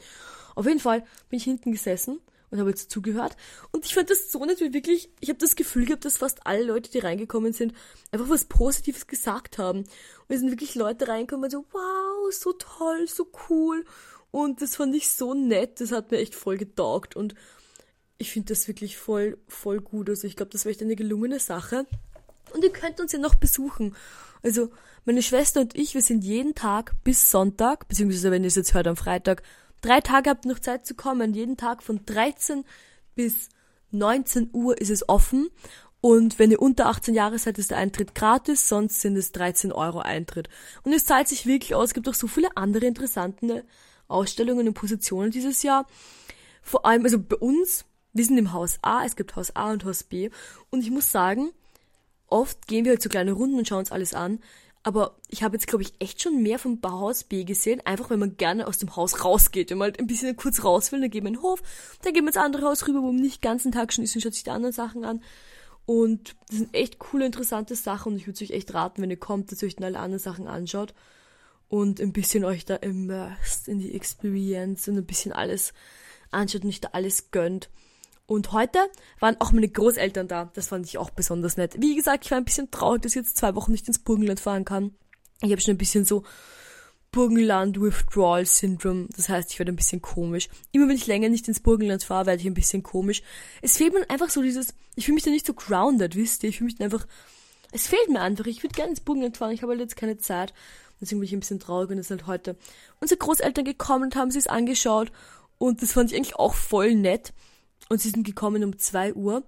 Auf 0.55 0.65
jeden 0.65 0.79
Fall 0.79 1.03
bin 1.29 1.37
ich 1.37 1.43
hinten 1.43 1.71
gesessen 1.71 2.19
und 2.49 2.59
habe 2.59 2.69
jetzt 2.69 2.91
zugehört 2.91 3.35
und 3.71 3.85
ich 3.85 3.93
fand 3.93 4.09
das 4.09 4.31
so 4.31 4.43
nett, 4.45 4.59
wie 4.61 4.73
wirklich, 4.73 5.09
ich 5.19 5.29
habe 5.29 5.39
das 5.39 5.55
Gefühl 5.55 5.85
gehabt, 5.85 6.05
dass 6.05 6.17
fast 6.17 6.45
alle 6.45 6.63
Leute, 6.63 6.91
die 6.91 6.99
reingekommen 6.99 7.53
sind, 7.53 7.73
einfach 8.11 8.29
was 8.29 8.45
Positives 8.45 9.07
gesagt 9.07 9.57
haben. 9.57 9.79
Und 9.79 9.87
es 10.29 10.39
sind 10.39 10.51
wirklich 10.51 10.75
Leute 10.75 11.07
reingekommen 11.07 11.45
und 11.45 11.51
so, 11.51 11.65
wow, 11.71 12.33
so 12.33 12.53
toll, 12.53 13.07
so 13.07 13.29
cool. 13.49 13.85
Und 14.31 14.61
das 14.61 14.75
fand 14.75 14.95
ich 14.95 15.09
so 15.09 15.33
nett, 15.33 15.79
das 15.81 15.91
hat 15.91 16.11
mir 16.11 16.17
echt 16.17 16.35
voll 16.35 16.57
getaugt 16.57 17.15
und 17.15 17.33
ich 18.17 18.31
finde 18.31 18.53
das 18.53 18.67
wirklich 18.67 18.97
voll, 18.97 19.37
voll 19.47 19.79
gut. 19.79 20.09
Also 20.09 20.27
ich 20.27 20.35
glaube, 20.35 20.51
das 20.51 20.65
war 20.65 20.71
echt 20.71 20.81
eine 20.81 20.95
gelungene 20.95 21.39
Sache. 21.39 21.85
Und 22.53 22.63
ihr 22.63 22.71
könnt 22.71 22.99
uns 22.99 23.11
ja 23.11 23.19
noch 23.19 23.35
besuchen. 23.35 23.95
Also 24.41 24.69
meine 25.05 25.21
Schwester 25.21 25.61
und 25.61 25.75
ich, 25.75 25.93
wir 25.93 26.01
sind 26.01 26.23
jeden 26.23 26.55
Tag 26.55 26.95
bis 27.03 27.31
Sonntag, 27.31 27.87
beziehungsweise 27.87 28.31
wenn 28.31 28.43
ihr 28.43 28.47
es 28.47 28.55
jetzt 28.55 28.73
hört 28.73 28.87
am 28.87 28.95
Freitag, 28.95 29.43
drei 29.81 30.01
Tage 30.01 30.29
habt 30.29 30.45
ihr 30.45 30.51
noch 30.51 30.59
Zeit 30.59 30.85
zu 30.85 30.95
kommen. 30.95 31.33
Jeden 31.33 31.57
Tag 31.57 31.83
von 31.83 32.05
13 32.05 32.63
bis 33.15 33.49
19 33.91 34.49
Uhr 34.53 34.79
ist 34.79 34.89
es 34.89 35.07
offen. 35.07 35.49
Und 35.99 36.39
wenn 36.39 36.51
ihr 36.51 36.61
unter 36.61 36.87
18 36.87 37.15
Jahre 37.15 37.39
seid, 37.39 37.57
ist 37.57 37.71
der 37.71 37.77
Eintritt 37.77 38.15
gratis, 38.15 38.69
sonst 38.69 39.01
sind 39.01 39.15
es 39.17 39.31
13 39.31 39.71
Euro 39.71 39.99
Eintritt. 39.99 40.47
Und 40.83 40.93
es 40.93 41.05
zahlt 41.05 41.27
sich 41.27 41.45
wirklich 41.45 41.75
aus. 41.75 41.89
Es 41.89 41.93
gibt 41.93 42.07
auch 42.07 42.13
so 42.13 42.27
viele 42.27 42.55
andere 42.55 42.85
interessante 42.85 43.65
Ausstellungen 44.07 44.67
und 44.67 44.73
Positionen 44.73 45.31
dieses 45.31 45.63
Jahr. 45.63 45.87
Vor 46.61 46.85
allem, 46.85 47.03
also 47.03 47.19
bei 47.19 47.35
uns, 47.35 47.85
wir 48.13 48.25
sind 48.25 48.37
im 48.37 48.53
Haus 48.53 48.79
A, 48.81 49.05
es 49.05 49.15
gibt 49.15 49.35
Haus 49.35 49.55
A 49.55 49.71
und 49.71 49.85
Haus 49.85 50.03
B. 50.03 50.29
Und 50.69 50.81
ich 50.81 50.91
muss 50.91 51.11
sagen, 51.11 51.51
oft 52.27 52.67
gehen 52.67 52.85
wir 52.85 52.91
halt 52.91 53.01
so 53.01 53.09
kleine 53.09 53.31
Runden 53.31 53.57
und 53.57 53.67
schauen 53.67 53.79
uns 53.79 53.91
alles 53.91 54.13
an. 54.13 54.39
Aber 54.83 55.17
ich 55.27 55.43
habe 55.43 55.55
jetzt, 55.55 55.67
glaube 55.67 55.83
ich, 55.83 55.93
echt 55.99 56.21
schon 56.21 56.41
mehr 56.41 56.59
vom 56.59 56.79
Bauhaus 56.79 57.25
B 57.25 57.43
gesehen, 57.43 57.81
einfach 57.85 58.09
weil 58.09 58.17
man 58.17 58.37
gerne 58.37 58.67
aus 58.67 58.77
dem 58.77 58.95
Haus 58.95 59.25
rausgeht. 59.25 59.69
Wenn 59.69 59.79
man 59.79 59.87
halt 59.87 59.99
ein 59.99 60.07
bisschen 60.07 60.35
kurz 60.37 60.63
raus 60.63 60.91
will, 60.91 61.01
dann 61.01 61.09
gehen 61.09 61.23
wir 61.23 61.29
in 61.29 61.33
den 61.35 61.43
Hof, 61.43 61.61
dann 62.03 62.13
gehen 62.13 62.23
wir 62.23 62.29
ins 62.29 62.37
andere 62.37 62.65
Haus 62.67 62.87
rüber, 62.87 63.01
wo 63.01 63.11
man 63.11 63.21
nicht 63.21 63.43
den 63.43 63.49
ganzen 63.49 63.71
Tag 63.71 63.91
schon 63.91 64.05
ist 64.05 64.15
und 64.15 64.21
schaut 64.21 64.33
sich 64.33 64.45
die 64.45 64.49
anderen 64.49 64.73
Sachen 64.73 65.03
an. 65.03 65.21
Und 65.85 66.35
das 66.47 66.57
sind 66.57 66.73
echt 66.73 66.99
coole, 66.99 67.25
interessante 67.25 67.75
Sachen 67.75 68.13
und 68.13 68.17
ich 68.17 68.27
würde 68.27 68.41
euch 68.43 68.51
echt 68.51 68.73
raten, 68.73 69.01
wenn 69.01 69.09
ihr 69.09 69.19
kommt, 69.19 69.51
dass 69.51 69.61
ihr 69.61 69.67
euch 69.67 69.75
dann 69.75 69.85
alle 69.85 69.99
anderen 69.99 70.21
Sachen 70.21 70.47
anschaut. 70.47 70.93
Und 71.69 71.99
ein 71.99 72.13
bisschen 72.13 72.45
euch 72.45 72.65
da 72.65 72.75
immersed 72.75 73.67
in 73.67 73.79
die 73.79 73.93
Experience 73.93 74.87
und 74.87 74.97
ein 74.97 75.05
bisschen 75.05 75.33
alles 75.33 75.73
anschaut 76.31 76.61
und 76.61 76.67
nicht 76.67 76.83
da 76.83 76.89
alles 76.93 77.31
gönnt. 77.31 77.69
Und 78.25 78.51
heute 78.51 78.79
waren 79.19 79.39
auch 79.39 79.53
meine 79.53 79.69
Großeltern 79.69 80.27
da. 80.27 80.51
Das 80.53 80.67
fand 80.67 80.85
ich 80.85 80.97
auch 80.97 81.09
besonders 81.09 81.55
nett. 81.55 81.75
Wie 81.79 81.95
gesagt, 81.95 82.25
ich 82.25 82.31
war 82.31 82.37
ein 82.37 82.45
bisschen 82.45 82.69
traurig, 82.71 83.01
dass 83.01 83.13
ich 83.13 83.21
jetzt 83.21 83.37
zwei 83.37 83.55
Wochen 83.55 83.71
nicht 83.71 83.87
ins 83.87 83.99
Burgenland 83.99 84.39
fahren 84.39 84.65
kann. 84.65 84.93
Ich 85.41 85.51
habe 85.51 85.61
schon 85.61 85.75
ein 85.75 85.77
bisschen 85.77 86.03
so 86.03 86.23
Burgenland 87.11 87.79
Withdrawal 87.79 88.45
Syndrome. 88.45 89.07
Das 89.15 89.29
heißt, 89.29 89.51
ich 89.51 89.59
werde 89.59 89.71
ein 89.71 89.77
bisschen 89.77 90.01
komisch. 90.01 90.49
Immer 90.71 90.89
wenn 90.89 90.97
ich 90.97 91.07
länger 91.07 91.29
nicht 91.29 91.47
ins 91.47 91.61
Burgenland 91.61 92.03
fahre, 92.03 92.25
werde 92.25 92.41
ich 92.41 92.47
ein 92.47 92.53
bisschen 92.53 92.83
komisch. 92.83 93.21
Es 93.61 93.77
fehlt 93.77 93.93
mir 93.93 94.09
einfach 94.09 94.29
so 94.29 94.41
dieses, 94.41 94.73
ich 94.95 95.05
fühle 95.05 95.15
mich 95.15 95.23
da 95.23 95.31
nicht 95.31 95.45
so 95.45 95.53
grounded, 95.53 96.15
wisst 96.15 96.43
ihr? 96.43 96.49
Ich 96.49 96.57
fühle 96.57 96.71
mich 96.71 96.81
einfach, 96.81 97.07
es 97.71 97.87
fehlt 97.87 98.09
mir 98.09 98.19
einfach. 98.19 98.45
Ich 98.45 98.61
würde 98.61 98.75
gerne 98.75 98.91
ins 98.91 98.99
Burgenland 98.99 99.37
fahren, 99.37 99.51
ich 99.51 99.61
habe 99.61 99.71
halt 99.71 99.81
jetzt 99.81 99.95
keine 99.95 100.17
Zeit. 100.17 100.53
Deswegen 100.99 101.19
bin 101.19 101.27
ich 101.27 101.33
ein 101.33 101.39
bisschen 101.39 101.59
traurig 101.59 101.89
und 101.89 101.97
es 101.97 102.09
halt 102.09 102.27
heute 102.27 102.55
unsere 102.99 103.19
Großeltern 103.19 103.65
gekommen 103.65 104.05
und 104.05 104.15
haben 104.15 104.31
sich 104.31 104.41
es 104.41 104.47
angeschaut. 104.47 105.11
Und 105.57 105.81
das 105.81 105.93
fand 105.93 106.11
ich 106.11 106.17
eigentlich 106.17 106.35
auch 106.35 106.53
voll 106.53 106.95
nett. 106.95 107.33
Und 107.89 108.01
sie 108.01 108.09
sind 108.09 108.25
gekommen 108.25 108.63
um 108.63 108.77
zwei 108.77 109.13
Uhr. 109.13 109.43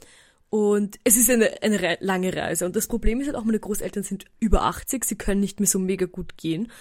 Und 0.49 0.99
es 1.03 1.15
ist 1.15 1.29
eine, 1.29 1.61
eine 1.61 1.81
Re 1.81 1.97
lange 1.99 2.35
Reise. 2.35 2.65
Und 2.65 2.75
das 2.75 2.87
Problem 2.87 3.21
ist 3.21 3.27
halt 3.27 3.35
auch, 3.35 3.43
meine 3.43 3.59
Großeltern 3.59 4.03
sind 4.03 4.25
über 4.39 4.63
80, 4.63 5.05
sie 5.05 5.15
können 5.15 5.41
nicht 5.41 5.59
mehr 5.59 5.67
so 5.67 5.77
mega 5.77 6.07
gut 6.07 6.37
gehen. 6.37 6.71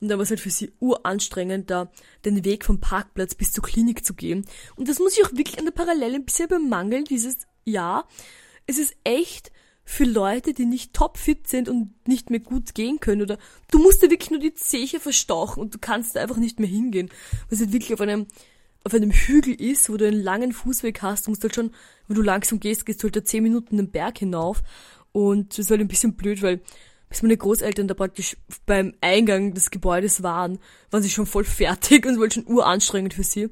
Und 0.00 0.08
dann 0.08 0.18
war 0.18 0.22
es 0.22 0.30
halt 0.30 0.40
für 0.40 0.50
sie 0.50 0.72
uranstrengend, 0.78 1.70
da 1.70 1.90
den 2.24 2.44
Weg 2.44 2.64
vom 2.64 2.80
Parkplatz 2.80 3.34
bis 3.34 3.52
zur 3.52 3.64
Klinik 3.64 4.04
zu 4.04 4.14
gehen. 4.14 4.44
Und 4.76 4.88
das 4.88 4.98
muss 4.98 5.16
ich 5.16 5.24
auch 5.24 5.32
wirklich 5.32 5.58
an 5.58 5.64
der 5.64 5.72
Parallele 5.72 6.16
ein 6.16 6.24
bisschen 6.24 6.48
bemangeln, 6.48 7.04
dieses 7.04 7.38
Jahr. 7.64 8.06
Es 8.66 8.78
ist 8.78 8.94
echt 9.02 9.50
für 9.88 10.04
Leute, 10.04 10.52
die 10.52 10.66
nicht 10.66 10.92
topfit 10.92 11.46
sind 11.46 11.68
und 11.68 11.94
nicht 12.06 12.28
mehr 12.28 12.40
gut 12.40 12.74
gehen 12.74 12.98
können 12.98 13.22
oder 13.22 13.38
du 13.70 13.78
musst 13.78 14.02
dir 14.02 14.10
wirklich 14.10 14.32
nur 14.32 14.40
die 14.40 14.52
Zeche 14.52 14.98
verstauchen 14.98 15.60
und 15.60 15.74
du 15.74 15.78
kannst 15.78 16.16
da 16.16 16.20
einfach 16.20 16.36
nicht 16.36 16.58
mehr 16.58 16.68
hingehen. 16.68 17.08
Was 17.48 17.60
halt 17.60 17.72
wirklich 17.72 17.94
auf 17.94 18.00
einem 18.00 18.26
auf 18.84 18.94
einem 18.94 19.10
Hügel 19.10 19.54
ist, 19.60 19.90
wo 19.90 19.96
du 19.96 20.06
einen 20.06 20.22
langen 20.22 20.52
Fußweg 20.52 21.02
hast, 21.02 21.26
du 21.26 21.30
musst 21.30 21.42
halt 21.42 21.54
schon, 21.54 21.72
wenn 22.06 22.14
du 22.14 22.22
langsam 22.22 22.60
gehst, 22.60 22.86
gehst 22.86 23.02
du 23.02 23.04
halt 23.04 23.16
da 23.16 23.24
zehn 23.24 23.42
Minuten 23.42 23.78
den 23.78 23.90
Berg 23.90 24.18
hinauf. 24.18 24.62
Und 25.10 25.52
das 25.52 25.58
ist 25.60 25.70
halt 25.70 25.80
ein 25.80 25.88
bisschen 25.88 26.14
blöd, 26.14 26.40
weil 26.42 26.60
bis 27.08 27.22
meine 27.22 27.36
Großeltern 27.36 27.88
da 27.88 27.94
praktisch 27.94 28.36
beim 28.64 28.94
Eingang 29.00 29.54
des 29.54 29.70
Gebäudes 29.70 30.22
waren, 30.22 30.58
waren 30.90 31.02
sie 31.02 31.10
schon 31.10 31.26
voll 31.26 31.44
fertig 31.44 32.06
und 32.06 32.18
wollten 32.18 32.44
schon 32.44 32.46
uranstrengend 32.46 33.14
für 33.14 33.24
sie. 33.24 33.50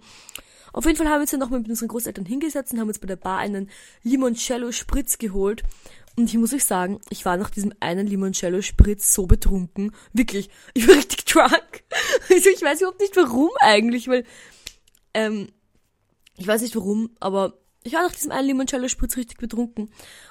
Auf 0.73 0.87
jeden 0.87 0.97
Fall 0.97 1.07
haben 1.07 1.19
wir 1.19 1.23
uns 1.23 1.31
dann 1.31 1.41
nochmal 1.41 1.61
mit 1.61 1.69
unseren 1.69 1.89
Großeltern 1.89 2.27
hingesetzt 2.27 2.73
und 2.73 2.81
haben 2.81 2.89
uns 2.89 2.99
bei 2.99 3.07
der 3.07 3.17
Bar 3.17 3.39
einen 3.39 3.71
Limoncello 4.03 4.73
Spritz 4.73 5.19
geholt. 5.19 5.63
Und 6.17 6.29
ich 6.29 6.39
muss 6.39 6.53
euch 6.53 6.65
sagen, 6.65 7.01
ich 7.11 7.25
war 7.25 7.37
nach 7.37 7.51
diesem 7.51 7.73
einen 7.81 8.07
Limoncello 8.07 8.63
Spritz 8.63 9.13
so 9.13 9.27
betrunken. 9.27 9.93
Wirklich. 10.13 10.49
Ich 10.75 10.87
war 10.87 10.95
richtig 10.97 11.25
drunk. 11.25 11.85
Also 12.31 12.51
ich 12.51 12.63
weiß 12.63 12.81
überhaupt 12.81 13.01
nicht 13.01 13.17
warum 13.17 13.51
eigentlich, 13.61 14.09
weil 14.09 14.25
ähm, 15.13 15.49
ich 16.37 16.47
weiß 16.47 16.63
nicht 16.63 16.77
warum, 16.77 17.11
aber 17.21 17.55
ich 17.83 17.93
war 17.93 18.03
nach 18.03 18.13
diesem 18.13 18.33
einen 18.33 18.49
Limoncello 18.49 18.89
Spritz 18.89 19.17
richtig 19.17 19.39
betrunken. 19.39 19.91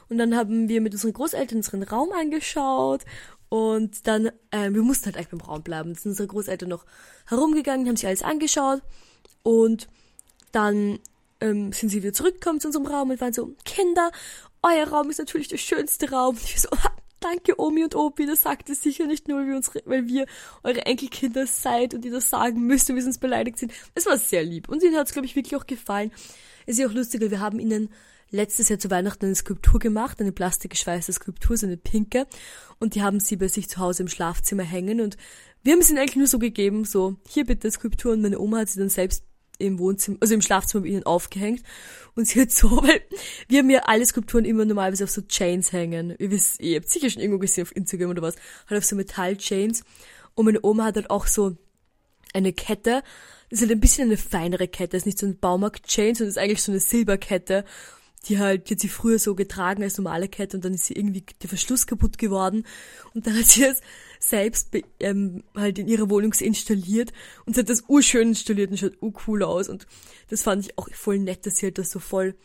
Und 0.09 0.17
dann 0.17 0.35
haben 0.35 0.69
wir 0.69 0.81
mit 0.81 0.93
unseren 0.93 1.13
Großeltern 1.13 1.57
unseren 1.57 1.83
Raum 1.83 2.11
angeschaut 2.11 3.03
und 3.49 4.07
dann, 4.07 4.31
ähm, 4.51 4.73
wir 4.73 4.81
mussten 4.81 5.05
halt 5.05 5.17
eigentlich 5.17 5.29
beim 5.29 5.41
Raum 5.41 5.61
bleiben. 5.61 5.89
Dann 5.89 6.01
sind 6.01 6.11
unsere 6.11 6.27
Großeltern 6.27 6.69
noch 6.69 6.85
herumgegangen, 7.27 7.87
haben 7.87 7.95
sich 7.95 8.07
alles 8.07 8.23
angeschaut 8.23 8.81
und 9.43 9.87
dann 10.51 10.99
ähm, 11.39 11.71
sind 11.71 11.89
sie 11.89 12.01
wieder 12.01 12.13
zurückgekommen 12.13 12.59
zu 12.59 12.69
unserem 12.69 12.87
Raum 12.87 13.11
und 13.11 13.21
waren 13.21 13.33
so, 13.33 13.53
Kinder, 13.65 14.11
euer 14.63 14.87
Raum 14.87 15.09
ist 15.09 15.19
natürlich 15.19 15.49
der 15.49 15.57
schönste 15.57 16.09
Raum. 16.09 16.35
Und 16.35 16.43
ich 16.43 16.61
so, 16.61 16.69
danke 17.19 17.59
Omi 17.59 17.83
und 17.83 17.95
Opi, 17.95 18.25
das 18.25 18.41
sagt 18.41 18.69
es 18.69 18.81
sicher 18.81 19.05
nicht 19.05 19.27
nur, 19.27 19.45
wir, 19.45 19.55
unsere, 19.55 19.81
weil 19.85 20.07
wir 20.07 20.25
eure 20.63 20.85
Enkelkinder 20.85 21.45
seid 21.47 21.93
und 21.93 22.03
ihr 22.05 22.11
das 22.11 22.29
sagen 22.29 22.61
müsst 22.65 22.89
und 22.89 22.95
wir 22.95 23.03
sonst 23.03 23.19
beleidigt 23.19 23.59
sind. 23.59 23.73
Es 23.95 24.05
war 24.05 24.17
sehr 24.17 24.43
lieb 24.43 24.69
und 24.69 24.83
ihnen 24.83 24.95
hat 24.95 25.07
es, 25.07 25.13
glaube 25.13 25.25
ich, 25.25 25.35
wirklich 25.35 25.55
auch 25.55 25.67
gefallen. 25.67 26.11
Es 26.65 26.75
ist 26.75 26.79
ja 26.79 26.87
auch 26.87 26.93
lustig, 26.93 27.21
weil 27.21 27.31
wir 27.31 27.39
haben 27.39 27.59
ihnen 27.59 27.89
letztes 28.29 28.69
Jahr 28.69 28.79
zu 28.79 28.89
Weihnachten 28.89 29.25
eine 29.25 29.35
Skulptur 29.35 29.79
gemacht, 29.79 30.19
eine 30.19 30.31
plastikgeschweißte 30.31 31.13
Skulptur, 31.13 31.55
so 31.55 31.67
eine 31.67 31.77
pinke. 31.77 32.25
Und 32.79 32.95
die 32.95 33.03
haben 33.03 33.19
sie 33.19 33.35
bei 33.35 33.47
sich 33.47 33.69
zu 33.69 33.79
Hause 33.79 34.03
im 34.03 34.09
Schlafzimmer 34.09 34.63
hängen. 34.63 35.01
Und 35.01 35.17
wir 35.61 35.73
haben 35.73 35.79
es 35.79 35.89
ihnen 35.89 35.99
eigentlich 35.99 36.15
nur 36.15 36.27
so 36.27 36.39
gegeben, 36.39 36.83
so, 36.83 37.15
hier 37.29 37.45
bitte 37.45 37.69
Skulptur. 37.69 38.13
Und 38.13 38.21
meine 38.21 38.39
Oma 38.39 38.59
hat 38.59 38.69
sie 38.69 38.79
dann 38.79 38.89
selbst 38.89 39.23
im 39.59 39.79
Wohnzimmer, 39.79 40.17
also 40.21 40.33
im 40.33 40.41
Schlafzimmer 40.41 40.83
bei 40.83 40.89
ihnen 40.89 41.03
aufgehängt. 41.03 41.63
Und 42.15 42.27
sie 42.27 42.41
hat 42.41 42.51
so, 42.51 42.69
weil 42.83 43.01
wir 43.47 43.59
haben 43.59 43.69
ja 43.69 43.81
alle 43.85 44.05
Skulpturen 44.05 44.45
immer 44.45 44.65
normalerweise 44.65 45.03
auf 45.03 45.11
so 45.11 45.21
Chains 45.21 45.71
hängen. 45.71 46.15
Ihr 46.19 46.31
wisst, 46.31 46.59
ihr 46.59 46.77
habt 46.77 46.89
sicher 46.89 47.09
schon 47.09 47.21
irgendwo 47.21 47.39
gesehen 47.39 47.63
auf 47.63 47.75
Instagram 47.75 48.11
oder 48.11 48.21
was. 48.21 48.35
Halt 48.69 48.79
auf 48.79 48.85
so 48.85 48.95
Metall-Chains. 48.95 49.83
Und 50.35 50.45
meine 50.45 50.59
Oma 50.63 50.85
hat 50.85 50.95
halt 50.95 51.09
auch 51.09 51.27
so 51.27 51.55
eine 52.33 52.53
Kette. 52.53 53.03
Das 53.49 53.59
ist 53.59 53.61
halt 53.61 53.71
ein 53.71 53.81
bisschen 53.81 54.09
eine 54.09 54.17
feinere 54.17 54.67
Kette. 54.67 54.91
Das 54.91 55.01
ist 55.01 55.05
nicht 55.05 55.19
so 55.19 55.27
ein 55.27 55.37
Baumarkt-Chain, 55.37 56.15
sondern 56.15 56.29
ist 56.29 56.37
eigentlich 56.37 56.63
so 56.63 56.71
eine 56.71 56.79
Silberkette 56.79 57.65
die 58.25 58.39
halt, 58.39 58.69
die 58.69 58.75
hat 58.75 58.79
sie 58.79 58.87
früher 58.87 59.19
so 59.19 59.35
getragen 59.35 59.83
als 59.83 59.97
normale 59.97 60.27
Kette 60.27 60.57
und 60.57 60.65
dann 60.65 60.73
ist 60.73 60.85
sie 60.85 60.93
irgendwie 60.93 61.25
der 61.41 61.49
Verschluss 61.49 61.87
kaputt 61.87 62.17
geworden 62.17 62.65
und 63.13 63.27
dann 63.27 63.37
hat 63.37 63.45
sie 63.45 63.63
es 63.63 63.81
selbst 64.23 64.75
ähm, 64.99 65.43
halt 65.55 65.79
in 65.79 65.87
ihrer 65.87 66.09
Wohnung 66.09 66.33
installiert 66.39 67.11
und 67.45 67.53
sie 67.53 67.61
hat 67.61 67.69
das 67.69 67.83
urschön 67.87 68.29
installiert 68.29 68.71
und 68.71 68.77
schaut 68.77 69.01
urcool 69.01 69.43
aus 69.43 69.69
und 69.69 69.85
das 70.29 70.43
fand 70.43 70.65
ich 70.65 70.77
auch 70.77 70.87
voll 70.93 71.19
nett, 71.19 71.45
dass 71.45 71.57
sie 71.57 71.67
halt 71.67 71.77
das 71.77 71.91
so 71.91 71.99
voll 71.99 72.35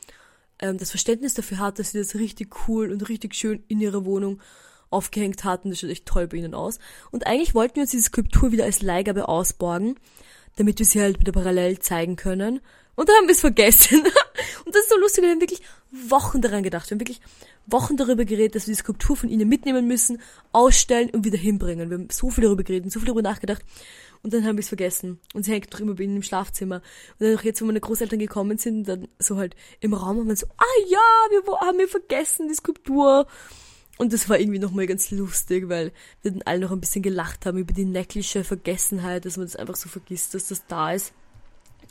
ähm, 0.61 0.79
das 0.79 0.91
Verständnis 0.91 1.35
dafür 1.35 1.59
hat, 1.59 1.79
dass 1.79 1.93
sie 1.93 1.99
das 1.99 2.15
richtig 2.15 2.69
cool 2.69 2.91
und 2.91 3.09
richtig 3.09 3.35
schön 3.35 3.63
in 3.69 3.81
ihrer 3.81 4.05
Wohnung 4.05 4.41
aufgehängt 4.91 5.45
hatten. 5.45 5.71
Das 5.71 5.81
schaut 5.81 5.91
echt 5.91 6.07
toll 6.07 6.27
bei 6.27 6.39
ihnen 6.39 6.55
aus. 6.55 6.79
Und 7.11 7.27
eigentlich 7.27 7.55
wollten 7.55 7.77
wir 7.77 7.83
uns 7.83 7.91
diese 7.91 8.05
Skulptur 8.05 8.53
wieder 8.53 8.65
als 8.65 8.83
Leihgabe 8.83 9.29
ausborgen, 9.29 9.97
damit 10.57 10.79
wir 10.79 10.87
sie 10.87 11.01
halt 11.01 11.21
wieder 11.21 11.33
parallel 11.33 11.79
zeigen 11.79 12.17
können. 12.17 12.61
Und 12.99 13.09
dann 13.09 13.15
haben 13.15 13.29
wir 13.29 13.33
es 13.33 13.41
vergessen. 13.41 14.01
Und 14.65 14.75
das 14.75 14.83
ist 14.83 14.91
so 14.91 14.99
lustig, 14.99 15.23
wir 15.23 15.31
haben 15.31 15.41
wirklich 15.41 15.63
Wochen 15.93 16.43
daran 16.43 16.65
gedacht. 16.65 16.91
Wir 16.91 16.97
haben 16.97 17.01
wirklich 17.01 17.21
Wochen 17.65 17.97
darüber 17.97 18.25
geredet, 18.25 18.57
dass 18.57 18.67
wir 18.67 18.75
die 18.75 18.81
Skulptur 18.81 19.15
von 19.15 19.29
ihnen 19.29 19.49
mitnehmen 19.49 19.87
müssen, 19.87 20.21
ausstellen 20.51 21.11
und 21.11 21.25
wieder 21.25 21.39
hinbringen. 21.39 21.91
Wir 21.91 21.99
haben 21.99 22.09
so 22.11 22.29
viel 22.29 22.43
darüber 22.43 22.65
geredet, 22.65 22.91
so 22.91 22.99
viel 22.99 23.07
darüber 23.07 23.23
nachgedacht. 23.23 23.63
Und 24.25 24.35
dann 24.35 24.45
haben 24.45 24.57
wir 24.57 24.63
es 24.63 24.69
vergessen. 24.69 25.21
Und 25.33 25.45
sie 25.45 25.53
hängt 25.53 25.73
doch 25.73 25.79
immer 25.79 25.95
bei 25.95 26.03
ihnen 26.03 26.17
im 26.17 26.25
Schlafzimmer. 26.25 26.83
Und 27.21 27.29
dann 27.29 27.39
auch 27.39 27.45
jetzt, 27.45 27.63
wo 27.63 27.67
meine 27.67 27.79
Großeltern 27.79 28.19
gekommen 28.19 28.59
sind, 28.59 28.89
dann 28.89 29.07
so 29.21 29.37
halt 29.37 29.55
im 29.79 29.95
Raum 29.95 30.19
haben 30.19 30.27
wir 30.27 30.35
so, 30.35 30.49
ah 30.57 30.81
ja, 30.89 30.99
wir 31.31 31.61
haben 31.61 31.79
wir 31.79 31.87
vergessen, 31.87 32.49
die 32.49 32.55
Skulptur. 32.55 33.29
Und 33.99 34.13
das 34.13 34.29
war 34.29 34.41
irgendwie 34.41 34.59
nochmal 34.59 34.89
ganz 34.89 35.13
lustig, 35.13 35.69
weil 35.69 35.93
wir 36.23 36.33
dann 36.33 36.43
alle 36.43 36.63
noch 36.63 36.73
ein 36.73 36.81
bisschen 36.81 37.03
gelacht 37.03 37.47
haben 37.47 37.59
über 37.59 37.73
die 37.73 37.85
necklische 37.85 38.43
Vergessenheit, 38.43 39.25
dass 39.25 39.37
man 39.37 39.47
das 39.47 39.55
einfach 39.55 39.77
so 39.77 39.89
vergisst, 39.89 40.35
dass 40.35 40.49
das 40.49 40.67
da 40.67 40.95
ist. 40.95 41.13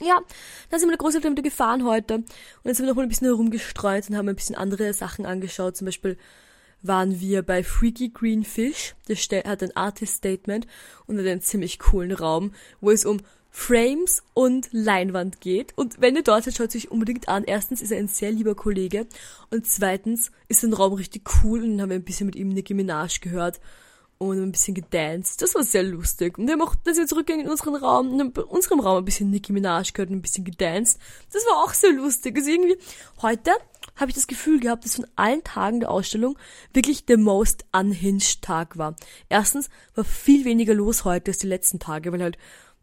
Ja, 0.01 0.21
dann 0.69 0.79
sind 0.79 0.88
meine 0.88 0.97
Großeltern 0.97 1.31
wieder 1.31 1.43
gefahren 1.43 1.86
heute. 1.86 2.15
Und 2.15 2.25
dann 2.63 2.73
sind 2.73 2.86
wir 2.86 2.91
noch 2.91 2.95
mal 2.95 3.03
ein 3.03 3.10
bisschen 3.10 3.27
herumgestreut 3.27 4.10
und 4.10 4.17
haben 4.17 4.29
ein 4.29 4.36
bisschen 4.36 4.55
andere 4.55 4.93
Sachen 4.93 5.25
angeschaut. 5.25 5.75
Zum 5.77 5.86
Beispiel 5.86 6.17
waren 6.81 7.19
wir 7.19 7.41
bei 7.41 7.63
Freaky 7.63 8.10
Green 8.10 8.43
Fish. 8.43 8.95
Der 9.07 9.43
hat 9.43 9.63
ein 9.63 9.75
Artist 9.75 10.17
Statement 10.17 10.67
und 11.05 11.17
hat 11.17 11.25
einen 11.25 11.41
ziemlich 11.41 11.79
coolen 11.79 12.12
Raum, 12.12 12.53
wo 12.81 12.91
es 12.91 13.05
um 13.05 13.19
Frames 13.49 14.21
und 14.36 14.69
Leinwand 14.71 15.41
geht. 15.41 15.75
Und 15.75 15.99
wenn 15.99 16.15
ihr 16.15 16.21
dort 16.21 16.43
seid, 16.43 16.55
schaut 16.55 16.69
es 16.69 16.75
euch 16.75 16.91
unbedingt 16.91 17.27
an. 17.27 17.43
Erstens 17.43 17.81
ist 17.81 17.91
er 17.91 17.97
ein 17.97 18.07
sehr 18.07 18.31
lieber 18.31 18.53
Kollege 18.53 19.07
und 19.49 19.65
zweitens 19.65 20.31
ist 20.47 20.62
der 20.62 20.73
Raum 20.73 20.93
richtig 20.93 21.27
cool 21.43 21.63
und 21.63 21.71
dann 21.71 21.81
haben 21.81 21.89
wir 21.89 21.95
ein 21.95 22.03
bisschen 22.03 22.27
mit 22.27 22.36
ihm 22.36 22.49
Nicki 22.49 22.75
Minaj 22.75 23.19
gehört 23.19 23.60
und 24.17 24.41
ein 24.41 24.51
bisschen 24.51 24.73
gedanced. 24.73 25.41
Das 25.41 25.53
war 25.56 25.63
sehr 25.63 25.84
lustig. 25.84 26.38
Und 26.38 26.47
wir 26.47 26.62
auch, 26.62 26.75
dass 26.75 26.97
wir 26.97 27.06
zurückgehen 27.06 27.39
in 27.39 27.49
unseren 27.49 27.75
Raum, 27.75 28.19
in 28.19 28.32
unserem 28.32 28.80
Raum 28.80 28.97
ein 28.97 29.06
bisschen 29.06 29.30
Nicki 29.30 29.53
Minaj 29.53 29.91
gehört 29.93 30.10
und 30.10 30.17
ein 30.17 30.21
bisschen 30.21 30.43
gedanced. 30.43 30.99
Das 31.32 31.43
war 31.45 31.63
auch 31.63 31.73
sehr 31.73 31.91
lustig. 31.91 32.36
Also 32.36 32.49
irgendwie, 32.49 32.77
heute 33.21 33.51
habe 33.95 34.10
ich 34.10 34.15
das 34.15 34.27
Gefühl 34.27 34.60
gehabt, 34.60 34.86
dass 34.86 34.95
von 34.95 35.08
allen 35.15 35.43
Tagen 35.43 35.82
der 35.82 35.91
Ausstellung 35.91 36.38
wirklich 36.73 37.06
der 37.06 37.17
most 37.17 37.65
unhinged 37.71 38.41
Tag 38.41 38.77
war. 38.77 38.95
Erstens 39.30 39.69
war 39.95 40.03
viel 40.03 40.45
weniger 40.45 40.73
los 40.73 41.06
heute 41.06 41.32
als 41.32 41.39
die 41.39 41.47
letzten 41.47 41.80
Tage, 41.80 42.12
weil 42.12 42.23
halt 42.23 42.38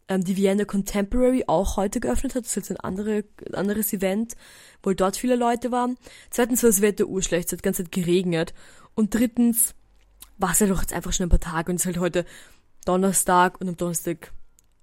ähm, 0.07 0.23
die 0.23 0.37
Vienna 0.37 0.65
Contemporary 0.65 1.43
auch 1.47 1.77
heute 1.77 1.99
geöffnet 1.99 2.35
hat. 2.35 2.43
Das 2.43 2.51
ist 2.51 2.55
jetzt 2.55 2.71
ein, 2.71 2.79
andere, 2.79 3.25
ein 3.45 3.55
anderes 3.55 3.91
Event, 3.91 4.35
wo 4.83 4.93
dort 4.93 5.17
viele 5.17 5.35
Leute 5.35 5.71
waren. 5.71 5.97
Zweitens 6.29 6.63
war 6.63 6.69
das 6.69 6.81
Wetter 6.81 7.07
urschlecht, 7.07 7.47
es 7.47 7.51
hat 7.53 7.59
die 7.59 7.63
ganze 7.63 7.83
Zeit 7.83 7.91
geregnet. 7.91 8.53
Und 8.93 9.13
drittens 9.13 9.75
war 10.37 10.51
es 10.51 10.59
ja 10.59 10.67
doch 10.67 10.81
jetzt 10.81 10.93
einfach 10.93 11.13
schon 11.13 11.27
ein 11.27 11.29
paar 11.29 11.39
Tage 11.39 11.71
und 11.71 11.75
es 11.75 11.83
ist 11.83 11.87
halt 11.87 11.99
heute 11.99 12.25
Donnerstag 12.85 13.59
und 13.59 13.67
am 13.67 13.77
Donnerstag 13.77 14.31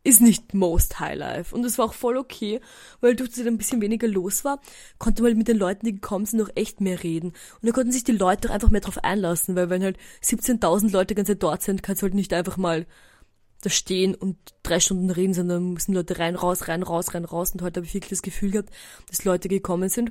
ist 0.04 0.20
nicht 0.20 0.52
most 0.52 0.98
Highlife. 0.98 1.54
Und 1.54 1.64
es 1.64 1.78
war 1.78 1.86
auch 1.86 1.94
voll 1.94 2.16
okay, 2.16 2.60
weil 3.00 3.14
durch 3.14 3.30
das 3.30 3.46
ein 3.46 3.58
bisschen 3.58 3.80
weniger 3.80 4.08
los 4.08 4.44
war, 4.44 4.60
konnte 4.98 5.22
man 5.22 5.36
mit 5.36 5.48
den 5.48 5.58
Leuten, 5.58 5.86
die 5.86 5.94
gekommen 5.94 6.26
sind, 6.26 6.40
noch 6.40 6.50
echt 6.56 6.80
mehr 6.80 7.02
reden. 7.02 7.28
Und 7.28 7.68
da 7.68 7.70
konnten 7.70 7.92
sich 7.92 8.04
die 8.04 8.12
Leute 8.12 8.48
doch 8.48 8.54
einfach 8.54 8.70
mehr 8.70 8.80
drauf 8.80 8.98
einlassen, 9.04 9.54
weil 9.54 9.70
wenn 9.70 9.84
halt 9.84 9.98
17.000 10.24 10.90
Leute 10.90 11.14
ganz 11.14 11.30
dort 11.38 11.62
sind, 11.62 11.82
kannst 11.82 12.02
du 12.02 12.06
halt 12.06 12.14
nicht 12.14 12.32
einfach 12.32 12.56
mal 12.56 12.86
da 13.62 13.70
stehen 13.70 14.16
und 14.16 14.36
drei 14.64 14.80
Stunden 14.80 15.10
reden, 15.10 15.34
sondern 15.34 15.74
müssen 15.74 15.94
Leute 15.94 16.18
rein, 16.18 16.34
raus, 16.34 16.66
rein, 16.66 16.82
raus, 16.82 17.14
rein, 17.14 17.24
raus. 17.24 17.52
Und 17.52 17.62
heute 17.62 17.78
habe 17.78 17.86
ich 17.86 17.94
wirklich 17.94 18.10
das 18.10 18.22
Gefühl 18.22 18.50
gehabt, 18.50 18.70
dass 19.08 19.24
Leute 19.24 19.48
gekommen 19.48 19.88
sind, 19.88 20.10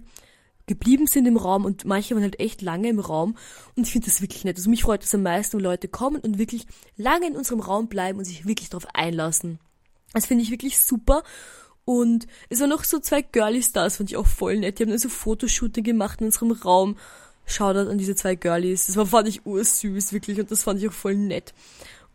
geblieben 0.72 1.06
sind 1.06 1.26
im 1.26 1.36
Raum 1.36 1.66
und 1.66 1.84
manche 1.84 2.16
waren 2.16 2.24
halt 2.24 2.40
echt 2.40 2.62
lange 2.62 2.88
im 2.88 3.00
Raum 3.00 3.36
und 3.76 3.86
ich 3.86 3.92
finde 3.92 4.08
das 4.08 4.22
wirklich 4.22 4.46
nett. 4.46 4.56
Also 4.56 4.70
mich 4.70 4.84
freut 4.84 5.04
es 5.04 5.14
am 5.14 5.24
meisten, 5.24 5.58
wenn 5.58 5.66
Leute 5.66 5.90
kommen 5.90 6.22
und 6.22 6.38
wirklich 6.38 6.66
lange 6.96 7.28
in 7.28 7.36
unserem 7.36 7.60
Raum 7.60 7.90
bleiben 7.90 8.20
und 8.20 8.26
sich 8.26 8.46
wirklich 8.46 8.70
darauf 8.70 8.88
einlassen. 8.94 9.60
Das 10.14 10.28
finde 10.28 10.44
ich 10.44 10.52
wirklich 10.52 10.80
super. 10.80 11.24
Und 11.84 12.26
es 12.48 12.62
waren 12.62 12.70
noch 12.70 12.86
so 12.86 13.00
zwei 13.00 13.22
Girlies 13.22 13.74
da, 13.74 13.84
das 13.84 13.98
fand 13.98 14.10
ich 14.10 14.16
auch 14.16 14.28
voll 14.28 14.58
nett. 14.58 14.80
Die 14.80 14.84
haben 14.84 14.92
dann 14.92 15.00
so 15.00 15.10
Fotoshooting 15.10 15.84
gemacht 15.84 16.22
in 16.22 16.28
unserem 16.28 16.52
Raum. 16.52 16.96
Shoutout 17.46 17.90
an 17.90 17.98
diese 17.98 18.16
zwei 18.16 18.36
Girlies. 18.36 18.86
Das 18.86 18.96
war, 18.96 19.06
fand 19.06 19.28
ich 19.28 19.46
ursüß, 19.46 20.14
wirklich. 20.14 20.40
Und 20.40 20.52
das 20.52 20.64
fand 20.64 20.80
ich 20.80 20.88
auch 20.88 20.94
voll 20.94 21.16
nett. 21.16 21.54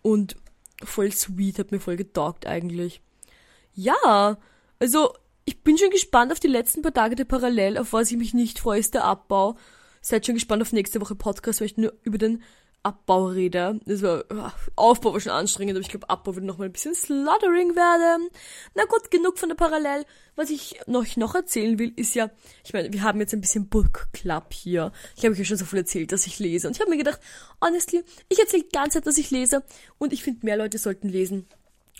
Und 0.00 0.36
voll 0.82 1.12
sweet, 1.12 1.58
hat 1.58 1.72
mir 1.72 1.80
voll 1.80 1.96
getaugt 1.96 2.46
eigentlich. 2.46 3.02
Ja, 3.74 4.38
also 4.78 5.12
ich 5.46 5.62
bin 5.62 5.78
schon 5.78 5.90
gespannt 5.90 6.32
auf 6.32 6.40
die 6.40 6.48
letzten 6.48 6.82
paar 6.82 6.92
Tage 6.92 7.14
der 7.14 7.24
Parallel. 7.24 7.78
Auf 7.78 7.92
was 7.92 8.10
ich 8.10 8.18
mich 8.18 8.34
nicht 8.34 8.58
freue, 8.58 8.80
ist 8.80 8.94
der 8.94 9.04
Abbau. 9.04 9.56
Seid 10.02 10.26
schon 10.26 10.34
gespannt 10.34 10.60
auf 10.60 10.72
nächste 10.72 11.00
Woche 11.00 11.14
Podcast, 11.14 11.60
weil 11.60 11.66
ich 11.66 11.76
nur 11.76 11.94
über 12.02 12.18
den 12.18 12.42
Abbau 12.82 13.26
rede. 13.26 13.80
Das 13.84 14.02
war, 14.02 14.24
Aufbau 14.74 15.12
war 15.12 15.20
schon 15.20 15.32
anstrengend, 15.32 15.76
aber 15.76 15.80
ich 15.80 15.88
glaube, 15.88 16.10
Abbau 16.10 16.34
wird 16.34 16.44
noch 16.44 16.58
mal 16.58 16.66
ein 16.66 16.72
bisschen 16.72 16.94
slaughtering 16.94 17.76
werden. 17.76 18.28
Na 18.74 18.84
gut, 18.84 19.10
genug 19.10 19.38
von 19.38 19.48
der 19.48 19.56
Parallel. 19.56 20.04
Was 20.34 20.50
ich 20.50 20.80
noch, 20.86 21.04
noch 21.16 21.34
erzählen 21.36 21.78
will, 21.78 21.92
ist 21.94 22.16
ja, 22.16 22.30
ich 22.64 22.72
meine, 22.72 22.92
wir 22.92 23.02
haben 23.02 23.20
jetzt 23.20 23.32
ein 23.32 23.40
bisschen 23.40 23.68
Book 23.68 24.08
Club 24.12 24.52
hier. 24.52 24.92
Ich 25.16 25.24
habe 25.24 25.32
euch 25.32 25.38
ja 25.38 25.44
schon 25.44 25.56
so 25.56 25.64
viel 25.64 25.80
erzählt, 25.80 26.10
dass 26.10 26.26
ich 26.26 26.40
lese. 26.40 26.66
Und 26.66 26.76
ich 26.76 26.80
habe 26.80 26.90
mir 26.90 26.98
gedacht, 26.98 27.20
honestly, 27.64 28.02
ich 28.28 28.38
erzähle 28.38 28.64
die 28.64 28.76
ganze 28.76 28.98
Zeit, 28.98 29.06
dass 29.06 29.18
ich 29.18 29.30
lese. 29.30 29.62
Und 29.98 30.12
ich 30.12 30.24
finde, 30.24 30.44
mehr 30.44 30.56
Leute 30.56 30.78
sollten 30.78 31.08
lesen. 31.08 31.46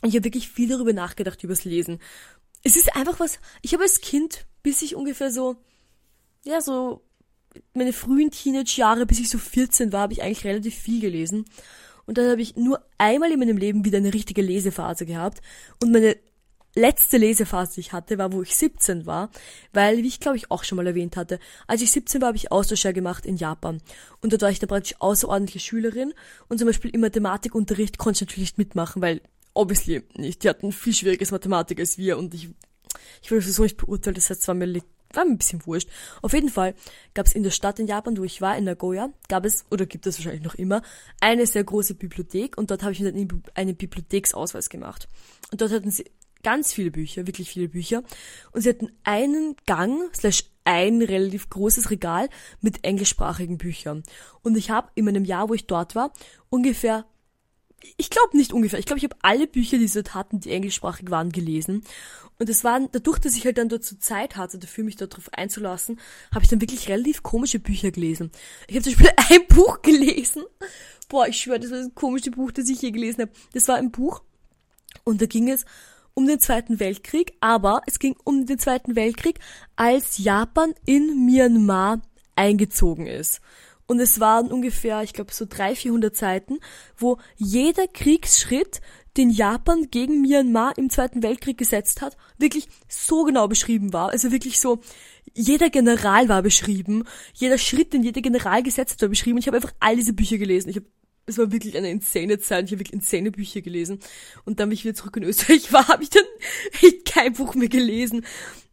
Und 0.02 0.10
ich 0.10 0.14
habe 0.16 0.24
wirklich 0.24 0.48
viel 0.48 0.68
darüber 0.68 0.92
nachgedacht, 0.92 1.42
übers 1.42 1.64
Lesen. 1.64 2.00
Es 2.66 2.74
ist 2.74 2.96
einfach 2.96 3.20
was, 3.20 3.38
ich 3.62 3.74
habe 3.74 3.84
als 3.84 4.00
Kind, 4.00 4.44
bis 4.64 4.82
ich 4.82 4.96
ungefähr 4.96 5.30
so, 5.30 5.54
ja, 6.42 6.60
so 6.60 7.00
meine 7.74 7.92
frühen 7.92 8.32
Teenage-Jahre, 8.32 9.06
bis 9.06 9.20
ich 9.20 9.28
so 9.28 9.38
14 9.38 9.92
war, 9.92 10.00
habe 10.00 10.14
ich 10.14 10.20
eigentlich 10.24 10.44
relativ 10.44 10.74
viel 10.74 11.00
gelesen. 11.00 11.44
Und 12.06 12.18
dann 12.18 12.28
habe 12.28 12.42
ich 12.42 12.56
nur 12.56 12.84
einmal 12.98 13.30
in 13.30 13.38
meinem 13.38 13.56
Leben 13.56 13.84
wieder 13.84 13.98
eine 13.98 14.12
richtige 14.12 14.42
Lesephase 14.42 15.06
gehabt. 15.06 15.42
Und 15.80 15.92
meine 15.92 16.16
letzte 16.74 17.18
Lesephase, 17.18 17.74
die 17.74 17.82
ich 17.82 17.92
hatte, 17.92 18.18
war, 18.18 18.32
wo 18.32 18.42
ich 18.42 18.56
17 18.56 19.06
war, 19.06 19.30
weil, 19.72 19.98
wie 19.98 20.08
ich 20.08 20.18
glaube 20.18 20.36
ich 20.36 20.50
auch 20.50 20.64
schon 20.64 20.74
mal 20.74 20.88
erwähnt 20.88 21.16
hatte, 21.16 21.38
als 21.68 21.82
ich 21.82 21.92
17 21.92 22.20
war, 22.20 22.28
habe 22.28 22.36
ich 22.36 22.50
Austauschjahr 22.50 22.92
gemacht 22.92 23.26
in 23.26 23.36
Japan. 23.36 23.80
Und 24.22 24.32
dort 24.32 24.42
war 24.42 24.50
ich 24.50 24.58
dann 24.58 24.68
praktisch 24.68 24.96
außerordentliche 24.98 25.60
Schülerin 25.60 26.14
und 26.48 26.58
zum 26.58 26.66
Beispiel 26.66 26.90
im 26.90 27.02
Mathematikunterricht 27.02 27.96
konnte 27.96 28.16
ich 28.16 28.28
natürlich 28.28 28.50
nicht 28.50 28.58
mitmachen, 28.58 29.00
weil 29.02 29.20
obviously 29.56 30.02
nicht. 30.14 30.44
Die 30.44 30.48
hatten 30.48 30.72
viel 30.72 30.94
schwieriges 30.94 31.30
Mathematik 31.30 31.80
als 31.80 31.98
wir 31.98 32.18
und 32.18 32.34
ich, 32.34 32.50
ich 33.22 33.30
wurde 33.30 33.42
so 33.42 33.62
nicht 33.62 33.76
beurteilt, 33.76 34.16
das 34.16 34.30
heißt, 34.30 34.42
es 34.42 34.48
war 34.48 34.54
mir 34.54 34.82
war 35.12 35.24
mir 35.24 35.32
ein 35.32 35.38
bisschen 35.38 35.64
wurscht. 35.66 35.88
Auf 36.22 36.32
jeden 36.32 36.48
Fall 36.48 36.74
gab 37.14 37.26
es 37.26 37.34
in 37.34 37.42
der 37.42 37.50
Stadt 37.50 37.78
in 37.78 37.86
Japan, 37.86 38.18
wo 38.18 38.24
ich 38.24 38.40
war, 38.40 38.56
in 38.56 38.64
Nagoya, 38.64 39.10
gab 39.28 39.44
es, 39.46 39.64
oder 39.70 39.86
gibt 39.86 40.06
es 40.06 40.18
wahrscheinlich 40.18 40.42
noch 40.42 40.56
immer, 40.56 40.82
eine 41.20 41.46
sehr 41.46 41.64
große 41.64 41.94
Bibliothek 41.94 42.58
und 42.58 42.70
dort 42.70 42.82
habe 42.82 42.92
ich 42.92 43.00
mir 43.00 43.12
dann 43.12 43.42
einen 43.54 43.76
Bibliotheksausweis 43.76 44.68
gemacht. 44.68 45.08
Und 45.50 45.60
dort 45.60 45.72
hatten 45.72 45.90
sie 45.90 46.10
ganz 46.42 46.72
viele 46.72 46.90
Bücher, 46.90 47.26
wirklich 47.26 47.50
viele 47.50 47.68
Bücher. 47.68 48.02
Und 48.52 48.60
sie 48.62 48.68
hatten 48.68 48.92
einen 49.04 49.56
Gang, 49.66 50.14
slash 50.14 50.44
ein 50.64 51.00
relativ 51.00 51.48
großes 51.48 51.90
Regal 51.90 52.28
mit 52.60 52.84
englischsprachigen 52.84 53.56
Büchern. 53.58 54.02
Und 54.42 54.56
ich 54.56 54.70
habe 54.70 54.90
in 54.94 55.04
meinem 55.04 55.24
Jahr, 55.24 55.48
wo 55.48 55.54
ich 55.54 55.66
dort 55.66 55.94
war, 55.94 56.12
ungefähr 56.48 57.06
ich 57.96 58.10
glaube 58.10 58.36
nicht 58.36 58.52
ungefähr. 58.52 58.78
Ich 58.78 58.86
glaube, 58.86 58.98
ich 58.98 59.04
habe 59.04 59.16
alle 59.22 59.46
Bücher, 59.46 59.78
die 59.78 59.88
sie 59.88 60.02
dort 60.02 60.14
hatten, 60.14 60.40
die 60.40 60.50
englischsprachig 60.50 61.10
waren, 61.10 61.32
gelesen. 61.32 61.82
Und 62.38 62.50
es 62.50 62.64
waren, 62.64 62.88
dadurch, 62.92 63.18
dass 63.18 63.36
ich 63.36 63.44
halt 63.46 63.58
dann 63.58 63.68
dort 63.68 63.84
so 63.84 63.96
Zeit 63.96 64.36
hatte, 64.36 64.58
dafür 64.58 64.84
mich 64.84 64.96
darauf 64.96 65.32
einzulassen, 65.32 65.98
habe 66.32 66.44
ich 66.44 66.50
dann 66.50 66.60
wirklich 66.60 66.88
relativ 66.88 67.22
komische 67.22 67.58
Bücher 67.58 67.90
gelesen. 67.90 68.30
Ich 68.68 68.76
habe 68.76 68.84
zum 68.84 68.92
Beispiel 68.94 69.10
ein 69.30 69.46
Buch 69.48 69.82
gelesen. 69.82 70.44
Boah, 71.08 71.28
ich 71.28 71.38
schwöre, 71.38 71.60
das 71.60 71.70
war 71.70 71.78
das 71.78 71.94
komische 71.94 72.30
Buch, 72.30 72.52
das 72.52 72.68
ich 72.68 72.82
je 72.82 72.90
gelesen 72.90 73.22
habe. 73.22 73.32
Das 73.52 73.68
war 73.68 73.76
ein 73.76 73.90
Buch 73.90 74.22
und 75.04 75.22
da 75.22 75.26
ging 75.26 75.50
es 75.50 75.64
um 76.14 76.26
den 76.26 76.40
Zweiten 76.40 76.80
Weltkrieg, 76.80 77.34
aber 77.40 77.82
es 77.86 77.98
ging 77.98 78.16
um 78.24 78.46
den 78.46 78.58
Zweiten 78.58 78.96
Weltkrieg, 78.96 79.38
als 79.76 80.18
Japan 80.18 80.74
in 80.86 81.26
Myanmar 81.26 82.00
eingezogen 82.34 83.06
ist. 83.06 83.40
Und 83.86 84.00
es 84.00 84.18
waren 84.20 84.50
ungefähr, 84.50 85.02
ich 85.02 85.12
glaube, 85.12 85.32
so 85.32 85.46
300, 85.48 85.78
400 85.78 86.16
Seiten, 86.16 86.58
wo 86.96 87.18
jeder 87.36 87.86
Kriegsschritt, 87.86 88.80
den 89.16 89.30
Japan 89.30 89.88
gegen 89.90 90.20
Myanmar 90.20 90.76
im 90.76 90.90
Zweiten 90.90 91.22
Weltkrieg 91.22 91.56
gesetzt 91.56 92.02
hat, 92.02 92.16
wirklich 92.36 92.68
so 92.88 93.24
genau 93.24 93.48
beschrieben 93.48 93.92
war. 93.92 94.10
Also 94.10 94.30
wirklich 94.30 94.60
so, 94.60 94.80
jeder 95.32 95.70
General 95.70 96.28
war 96.28 96.42
beschrieben, 96.42 97.04
jeder 97.32 97.56
Schritt, 97.58 97.92
den 97.92 98.02
jeder 98.02 98.20
General 98.20 98.62
gesetzt 98.62 98.94
hat, 98.94 99.02
war 99.02 99.08
beschrieben. 99.08 99.36
Und 99.36 99.40
ich 99.40 99.46
habe 99.46 99.56
einfach 99.56 99.72
all 99.80 99.96
diese 99.96 100.12
Bücher 100.12 100.38
gelesen. 100.38 100.68
Ich 100.68 100.76
habe 100.76 100.86
es 101.28 101.38
war 101.38 101.50
wirklich 101.50 101.76
eine 101.76 101.90
insane 101.90 102.38
Zeit. 102.38 102.66
Ich 102.66 102.70
habe 102.72 102.80
wirklich 102.80 102.92
insane 102.92 103.32
Bücher 103.32 103.60
gelesen. 103.60 103.98
Und 104.44 104.60
dann, 104.60 104.70
wie 104.70 104.74
ich 104.74 104.84
wieder 104.84 104.94
zurück 104.94 105.16
in 105.16 105.24
Österreich 105.24 105.72
war, 105.72 105.88
habe 105.88 106.04
ich 106.04 106.10
dann 106.10 106.24
kein 107.04 107.32
Buch 107.32 107.54
mehr 107.54 107.68
gelesen. 107.68 108.24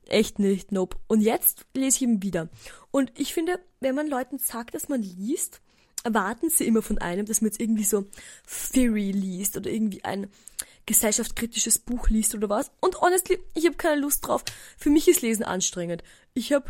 Echt 0.08 0.40
nicht, 0.40 0.72
nope. 0.72 0.98
Und 1.08 1.22
jetzt 1.22 1.66
lese 1.74 1.98
ich 1.98 2.02
ihn 2.02 2.22
wieder. 2.22 2.50
Und 2.92 3.12
ich 3.18 3.34
finde, 3.34 3.60
wenn 3.80 3.96
man 3.96 4.08
Leuten 4.08 4.38
sagt, 4.38 4.76
dass 4.76 4.90
man 4.90 5.02
liest, 5.02 5.62
erwarten 6.04 6.50
sie 6.50 6.66
immer 6.66 6.82
von 6.82 6.98
einem, 6.98 7.26
dass 7.26 7.42
man 7.42 7.50
jetzt 7.50 7.62
irgendwie 7.62 7.86
so 7.86 8.06
Theory 8.74 9.12
liest 9.12 9.58
oder 9.58 9.72
irgendwie 9.72 10.04
ein 10.04 10.28
gesellschaftskritisches 10.86 11.80
Buch 11.80 12.10
liest 12.10 12.36
oder 12.36 12.50
was. 12.50 12.72
Und 12.82 13.00
honestly, 13.02 13.40
ich 13.54 13.66
habe 13.66 13.78
keine 13.78 14.02
Lust 14.02 14.28
drauf. 14.28 14.44
Für 14.78 14.90
mich 14.90 15.08
ist 15.08 15.22
Lesen 15.22 15.44
anstrengend. 15.44 16.04
Ich 16.34 16.52
habe 16.52 16.66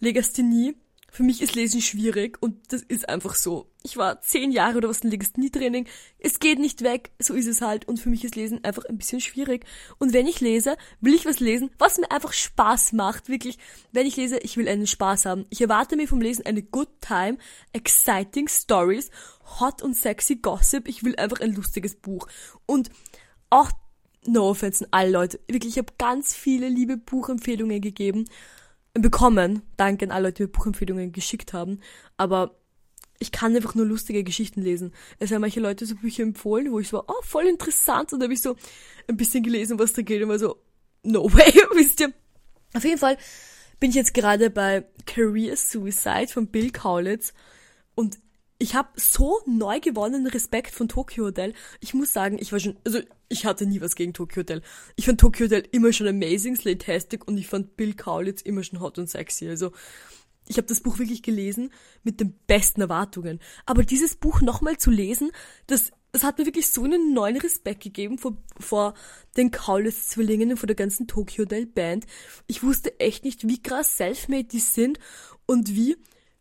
Legasthenie 0.00 0.76
für 1.10 1.22
mich 1.22 1.40
ist 1.40 1.54
Lesen 1.54 1.80
schwierig 1.80 2.36
und 2.40 2.72
das 2.72 2.82
ist 2.82 3.08
einfach 3.08 3.34
so. 3.34 3.70
Ich 3.82 3.96
war 3.96 4.20
zehn 4.20 4.52
Jahre 4.52 4.76
oder 4.76 4.88
was 4.88 5.02
ein 5.02 5.10
Legasthenie-Training. 5.10 5.86
Es 6.18 6.38
geht 6.38 6.58
nicht 6.58 6.82
weg, 6.82 7.10
so 7.18 7.32
ist 7.32 7.46
es 7.46 7.62
halt. 7.62 7.88
Und 7.88 7.98
für 7.98 8.10
mich 8.10 8.24
ist 8.24 8.36
Lesen 8.36 8.62
einfach 8.62 8.84
ein 8.84 8.98
bisschen 8.98 9.20
schwierig. 9.20 9.64
Und 9.98 10.12
wenn 10.12 10.26
ich 10.26 10.40
lese, 10.40 10.76
will 11.00 11.14
ich 11.14 11.24
was 11.24 11.40
lesen, 11.40 11.70
was 11.78 11.96
mir 11.98 12.10
einfach 12.10 12.34
Spaß 12.34 12.92
macht. 12.92 13.28
Wirklich, 13.28 13.58
wenn 13.90 14.06
ich 14.06 14.16
lese, 14.16 14.38
ich 14.38 14.56
will 14.58 14.68
einen 14.68 14.86
Spaß 14.86 15.24
haben. 15.24 15.46
Ich 15.48 15.62
erwarte 15.62 15.96
mir 15.96 16.06
vom 16.06 16.20
Lesen 16.20 16.44
eine 16.44 16.62
good 16.62 16.90
time, 17.00 17.38
exciting 17.72 18.46
stories, 18.46 19.10
hot 19.60 19.82
und 19.82 19.96
sexy 19.96 20.36
Gossip. 20.36 20.86
Ich 20.88 21.04
will 21.04 21.16
einfach 21.16 21.40
ein 21.40 21.54
lustiges 21.54 21.94
Buch. 21.94 22.28
Und 22.66 22.90
auch, 23.48 23.70
no 24.26 24.50
offense 24.50 24.84
an 24.84 24.88
alle 24.90 25.10
Leute, 25.10 25.40
wirklich, 25.48 25.72
ich 25.72 25.78
habe 25.78 25.94
ganz 25.96 26.34
viele 26.34 26.68
liebe 26.68 26.98
Buchempfehlungen 26.98 27.80
gegeben 27.80 28.26
bekommen. 28.94 29.62
Danke 29.76 30.06
an 30.06 30.10
alle 30.10 30.28
Leute, 30.28 30.36
die 30.36 30.42
mir 30.44 30.48
Buchempfehlungen 30.48 31.12
geschickt 31.12 31.52
haben. 31.52 31.80
Aber 32.16 32.56
ich 33.18 33.32
kann 33.32 33.54
einfach 33.54 33.74
nur 33.74 33.86
lustige 33.86 34.22
Geschichten 34.22 34.62
lesen. 34.62 34.92
Es 35.18 35.32
haben 35.32 35.40
manche 35.40 35.60
Leute 35.60 35.86
so 35.86 35.96
Bücher 35.96 36.22
empfohlen, 36.22 36.70
wo 36.70 36.78
ich 36.78 36.88
so, 36.88 37.02
oh, 37.06 37.22
voll 37.22 37.46
interessant. 37.46 38.12
Und 38.12 38.20
da 38.20 38.24
habe 38.24 38.34
ich 38.34 38.42
so 38.42 38.56
ein 39.08 39.16
bisschen 39.16 39.42
gelesen, 39.42 39.78
was 39.78 39.92
da 39.92 40.02
geht. 40.02 40.22
Und 40.22 40.28
war 40.28 40.38
so, 40.38 40.56
no 41.02 41.24
way, 41.32 41.52
wisst 41.74 42.00
ihr. 42.00 42.12
Auf 42.74 42.84
jeden 42.84 42.98
Fall 42.98 43.16
bin 43.80 43.90
ich 43.90 43.96
jetzt 43.96 44.14
gerade 44.14 44.50
bei 44.50 44.84
Career 45.06 45.56
Suicide 45.56 46.28
von 46.28 46.48
Bill 46.48 46.70
Kaulitz. 46.70 47.32
Und 47.94 48.18
ich 48.58 48.74
habe 48.74 48.88
so 48.96 49.40
neu 49.46 49.80
gewonnenen 49.80 50.26
Respekt 50.26 50.74
von 50.74 50.88
Tokyo 50.88 51.26
Hotel. 51.26 51.54
Ich 51.80 51.94
muss 51.94 52.12
sagen, 52.12 52.38
ich 52.40 52.52
war 52.52 52.58
schon, 52.58 52.76
also 52.84 52.98
ich 53.28 53.46
hatte 53.46 53.66
nie 53.66 53.80
was 53.80 53.94
gegen 53.94 54.12
Tokyo 54.12 54.40
Hotel. 54.40 54.62
Ich 54.96 55.06
fand 55.06 55.20
Tokyo 55.20 55.46
Hotel 55.46 55.64
immer 55.70 55.92
schon 55.92 56.08
amazing, 56.08 56.56
slatastic 56.56 57.26
und 57.28 57.38
ich 57.38 57.46
fand 57.46 57.76
Bill 57.76 57.94
Kaulitz 57.94 58.42
immer 58.42 58.64
schon 58.64 58.80
hot 58.80 58.98
und 58.98 59.08
sexy. 59.08 59.48
Also 59.48 59.72
ich 60.48 60.56
habe 60.56 60.66
das 60.66 60.80
Buch 60.80 60.98
wirklich 60.98 61.22
gelesen 61.22 61.70
mit 62.02 62.20
den 62.20 62.34
besten 62.46 62.80
Erwartungen. 62.80 63.38
Aber 63.64 63.84
dieses 63.84 64.16
Buch 64.16 64.40
nochmal 64.40 64.76
zu 64.76 64.90
lesen, 64.90 65.30
das, 65.68 65.92
das 66.10 66.24
hat 66.24 66.38
mir 66.38 66.46
wirklich 66.46 66.68
so 66.68 66.82
einen 66.82 67.12
neuen 67.14 67.36
Respekt 67.36 67.82
gegeben 67.82 68.18
vor, 68.18 68.36
vor 68.58 68.94
den 69.36 69.52
Kaulitz-Zwillingen 69.52 70.50
und 70.50 70.56
vor 70.56 70.66
der 70.66 70.74
ganzen 70.74 71.06
Tokyo 71.06 71.44
Hotel 71.44 71.66
Band. 71.66 72.06
Ich 72.48 72.64
wusste 72.64 72.98
echt 72.98 73.24
nicht, 73.24 73.46
wie 73.46 73.62
krass 73.62 73.96
selfmade 73.96 74.44
die 74.44 74.58
sind 74.58 74.98
und 75.46 75.76
wie 75.76 75.96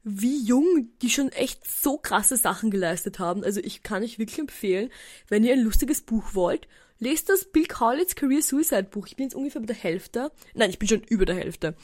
wie 0.08 0.41
jung 0.41 0.89
die 1.02 1.10
schon 1.10 1.30
echt 1.30 1.70
so 1.70 1.98
krasse 1.98 2.38
Sachen 2.38 2.72
geleistet 2.72 3.20
haben. 3.20 3.43
Also 3.43 3.60
ich 3.60 3.84
kann 3.84 4.04
euch 4.04 4.20
wirklich 4.20 4.39
empfehlen, 4.39 4.89
wenn 5.28 5.43
ihr 5.43 5.54
ein 5.54 5.63
lustiges 5.63 6.02
Buch 6.02 6.34
wollt, 6.34 6.67
lest 7.00 7.30
das 7.30 7.46
Bill 7.46 7.65
Kaulitz 7.65 8.15
Career 8.15 8.41
Suicide 8.41 8.86
Buch. 8.86 9.08
Ich 9.08 9.17
bin 9.17 9.26
jetzt 9.26 9.36
ungefähr 9.36 9.62
bei 9.62 9.67
der 9.67 9.76
Hälfte. 9.76 10.32
Nein, 10.54 10.70
ich 10.70 10.80
bin 10.80 10.88
schon 10.88 11.04
über 11.04 11.26
der 11.26 11.36
Hälfte. 11.36 11.76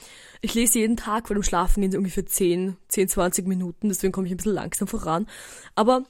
Ich 0.41 0.53
lese 0.53 0.79
jeden 0.79 0.97
Tag 0.97 1.27
vor 1.27 1.35
dem 1.35 1.43
Schlafen 1.43 1.81
gehen 1.81 1.91
so 1.91 1.97
ungefähr 1.97 2.25
10, 2.25 2.77
10, 2.87 3.09
20 3.09 3.47
Minuten, 3.47 3.89
deswegen 3.89 4.13
komme 4.13 4.27
ich 4.27 4.33
ein 4.33 4.37
bisschen 4.37 4.53
langsam 4.53 4.87
voran. 4.87 5.27
Aber 5.75 6.05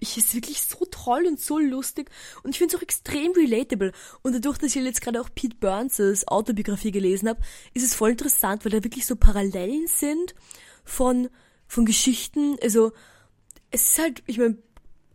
ich 0.00 0.18
ist 0.18 0.34
wirklich 0.34 0.60
so 0.60 0.84
toll 0.90 1.24
und 1.26 1.40
so 1.40 1.58
lustig 1.58 2.10
und 2.42 2.50
ich 2.50 2.58
finde 2.58 2.74
es 2.74 2.78
auch 2.78 2.82
extrem 2.82 3.32
relatable. 3.32 3.92
Und 4.22 4.34
dadurch, 4.34 4.58
dass 4.58 4.74
ich 4.74 4.82
jetzt 4.82 5.00
gerade 5.00 5.20
auch 5.20 5.30
Pete 5.34 5.56
Burns' 5.56 6.28
Autobiografie 6.28 6.90
gelesen 6.90 7.28
habe, 7.28 7.40
ist 7.72 7.84
es 7.84 7.94
voll 7.94 8.10
interessant, 8.10 8.64
weil 8.64 8.72
da 8.72 8.84
wirklich 8.84 9.06
so 9.06 9.16
Parallelen 9.16 9.86
sind 9.86 10.34
von, 10.84 11.28
von 11.66 11.84
Geschichten. 11.84 12.56
Also, 12.62 12.92
es 13.70 13.90
ist 13.90 13.98
halt, 13.98 14.22
ich 14.26 14.38
meine, 14.38 14.58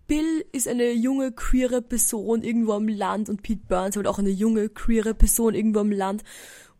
Bill 0.07 0.43
ist 0.51 0.67
eine 0.67 0.91
junge, 0.91 1.31
queere 1.31 1.81
Person 1.83 2.41
irgendwo 2.41 2.73
am 2.73 2.87
Land 2.87 3.29
und 3.29 3.43
Pete 3.43 3.65
Burns 3.67 3.95
halt 3.95 4.07
auch 4.07 4.17
eine 4.17 4.31
junge, 4.31 4.67
queere 4.67 5.13
Person 5.13 5.53
irgendwo 5.53 5.79
am 5.79 5.91
Land. 5.91 6.23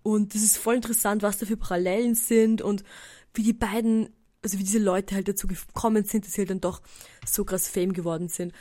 Und 0.02 0.34
das 0.34 0.42
ist 0.42 0.58
voll 0.58 0.76
interessant, 0.76 1.22
was 1.22 1.38
da 1.38 1.46
für 1.46 1.56
Parallelen 1.56 2.16
sind 2.16 2.62
und 2.62 2.84
wie 3.36 3.44
die 3.44 3.54
beiden, 3.54 4.10
also 4.44 4.58
wie 4.58 4.64
diese 4.64 4.80
Leute 4.80 5.14
halt 5.14 5.28
dazu 5.28 5.46
gekommen 5.46 6.06
sind, 6.06 6.26
dass 6.26 6.34
sie 6.34 6.42
halt 6.42 6.50
dann 6.50 6.62
doch 6.62 6.82
so 7.26 7.46
krass 7.46 7.68
Fame 7.68 7.94
geworden 7.94 8.30
sind. 8.30 8.52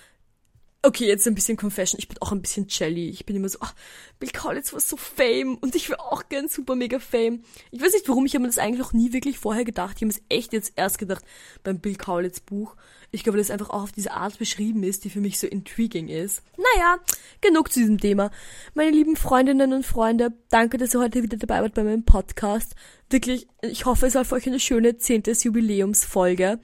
Okay, 0.80 1.06
jetzt 1.06 1.26
ein 1.26 1.34
bisschen 1.34 1.56
Confession. 1.56 1.98
Ich 1.98 2.06
bin 2.06 2.18
auch 2.20 2.30
ein 2.30 2.40
bisschen 2.40 2.66
jelly. 2.68 3.08
Ich 3.08 3.26
bin 3.26 3.34
immer 3.34 3.48
so, 3.48 3.58
ach, 3.60 3.74
Bill 4.20 4.30
Collins 4.30 4.72
war 4.72 4.78
so 4.78 4.96
Fame 4.96 5.56
und 5.56 5.74
ich 5.74 5.88
will 5.88 5.96
auch 5.96 6.28
gern 6.28 6.46
super 6.46 6.76
mega 6.76 7.00
Fame. 7.00 7.42
Ich 7.72 7.82
weiß 7.82 7.94
nicht 7.94 8.08
warum, 8.08 8.26
ich 8.26 8.34
habe 8.34 8.42
mir 8.42 8.48
das 8.48 8.58
eigentlich 8.58 8.78
noch 8.78 8.92
nie 8.92 9.12
wirklich 9.12 9.40
vorher 9.40 9.64
gedacht. 9.64 9.96
Ich 9.96 10.02
habe 10.02 10.12
es 10.12 10.22
echt 10.28 10.52
jetzt 10.52 10.74
erst 10.76 10.98
gedacht 10.98 11.24
beim 11.64 11.80
Bill 11.80 11.96
Collins 11.96 12.38
Buch. 12.38 12.76
Ich 13.10 13.24
glaube, 13.24 13.38
das 13.38 13.50
einfach 13.50 13.70
auch 13.70 13.82
auf 13.82 13.92
diese 13.92 14.12
Art 14.12 14.38
beschrieben 14.38 14.84
ist, 14.84 15.02
die 15.02 15.10
für 15.10 15.20
mich 15.20 15.40
so 15.40 15.48
intriguing 15.48 16.06
ist. 16.06 16.42
Naja, 16.56 16.98
genug 17.40 17.72
zu 17.72 17.80
diesem 17.80 17.98
Thema. 17.98 18.30
Meine 18.74 18.92
lieben 18.92 19.16
Freundinnen 19.16 19.72
und 19.72 19.84
Freunde, 19.84 20.32
danke, 20.48 20.78
dass 20.78 20.94
ihr 20.94 21.00
heute 21.00 21.24
wieder 21.24 21.38
dabei 21.38 21.60
wart 21.60 21.74
bei 21.74 21.82
meinem 21.82 22.04
Podcast. 22.04 22.76
Wirklich, 23.10 23.48
ich 23.62 23.84
hoffe, 23.84 24.06
es 24.06 24.14
war 24.14 24.24
für 24.24 24.36
euch 24.36 24.46
eine 24.46 24.60
schöne 24.60 24.96
zehntes 24.96 25.42
Jubiläumsfolge. 25.42 26.60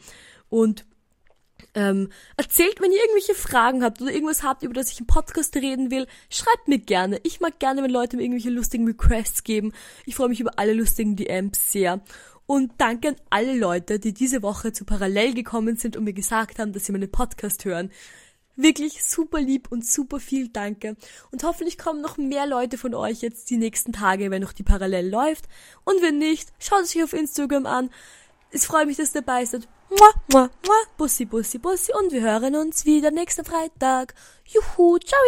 Und 0.51 0.87
ähm, 1.75 2.09
erzählt, 2.37 2.81
wenn 2.81 2.93
ihr 2.93 3.01
irgendwelche 3.01 3.35
Fragen 3.35 3.83
habt 3.83 4.01
oder 4.01 4.13
irgendwas 4.13 4.43
habt, 4.43 4.63
über 4.63 4.75
das 4.75 4.91
ich 4.91 5.01
im 5.01 5.07
Podcast 5.07 5.57
reden 5.57 5.91
will, 5.91 6.07
schreibt 6.31 6.69
mir 6.69 6.79
gerne. 6.79 7.21
Ich 7.25 7.41
mag 7.41 7.59
gerne, 7.59 7.83
wenn 7.83 7.91
Leute 7.91 8.17
mir 8.17 8.23
irgendwelche 8.23 8.51
lustigen 8.51 8.87
Requests 8.87 9.45
geben. 9.45 9.73
Ich 10.07 10.15
freue 10.15 10.29
mich 10.29 10.41
über 10.41 10.59
alle 10.59 10.73
lustigen 10.73 11.17
DMs 11.17 11.73
sehr. 11.73 12.01
Und 12.47 12.73
danke 12.79 13.09
an 13.09 13.17
alle 13.31 13.57
Leute, 13.57 13.99
die 13.99 14.13
diese 14.13 14.43
Woche 14.43 14.73
zu 14.73 14.85
Parallel 14.85 15.35
gekommen 15.35 15.77
sind 15.77 15.97
und 15.97 16.05
mir 16.05 16.13
gesagt 16.13 16.59
haben, 16.59 16.73
dass 16.73 16.85
sie 16.85 16.93
meinen 16.93 17.11
Podcast 17.11 17.65
hören. 17.65 17.91
Wirklich 18.57 19.03
super 19.03 19.41
lieb 19.41 19.73
und 19.73 19.85
super 19.85 20.21
viel 20.21 20.49
Danke. 20.49 20.97
Und 21.33 21.43
hoffentlich 21.43 21.77
kommen 21.77 22.01
noch 22.01 22.19
mehr 22.19 22.47
Leute 22.47 22.79
von 22.79 22.95
euch 22.95 23.21
jetzt 23.23 23.51
die 23.51 23.57
nächsten 23.57 23.93
Tage, 23.93 24.31
wenn 24.31 24.43
noch 24.43 24.53
die 24.53 24.63
Parallel 24.63 25.09
läuft. 25.09 25.47
Und 25.85 26.03
wenn 26.03 26.19
nicht, 26.19 26.53
schaut 26.61 26.83
es 26.83 26.95
euch 26.95 27.03
auf 27.03 27.15
Instagram 27.15 27.67
an. 27.67 27.91
Es 28.55 28.67
freut 28.67 28.87
mich, 28.87 28.97
dass 28.97 29.13
ihr 29.13 29.23
dabei 29.23 29.45
seid. 29.45 29.67
Mua, 29.91 30.11
mua, 30.29 30.51
mua. 30.65 30.77
Bussi, 30.97 31.25
bussi, 31.25 31.59
bussi. 31.59 31.93
Und 31.93 32.13
wir 32.13 32.21
hören 32.21 32.55
uns 32.55 32.85
wieder 32.85 33.11
nächsten 33.11 33.45
Freitag. 33.45 34.15
Juhu, 34.47 34.99
ciao! 34.99 35.19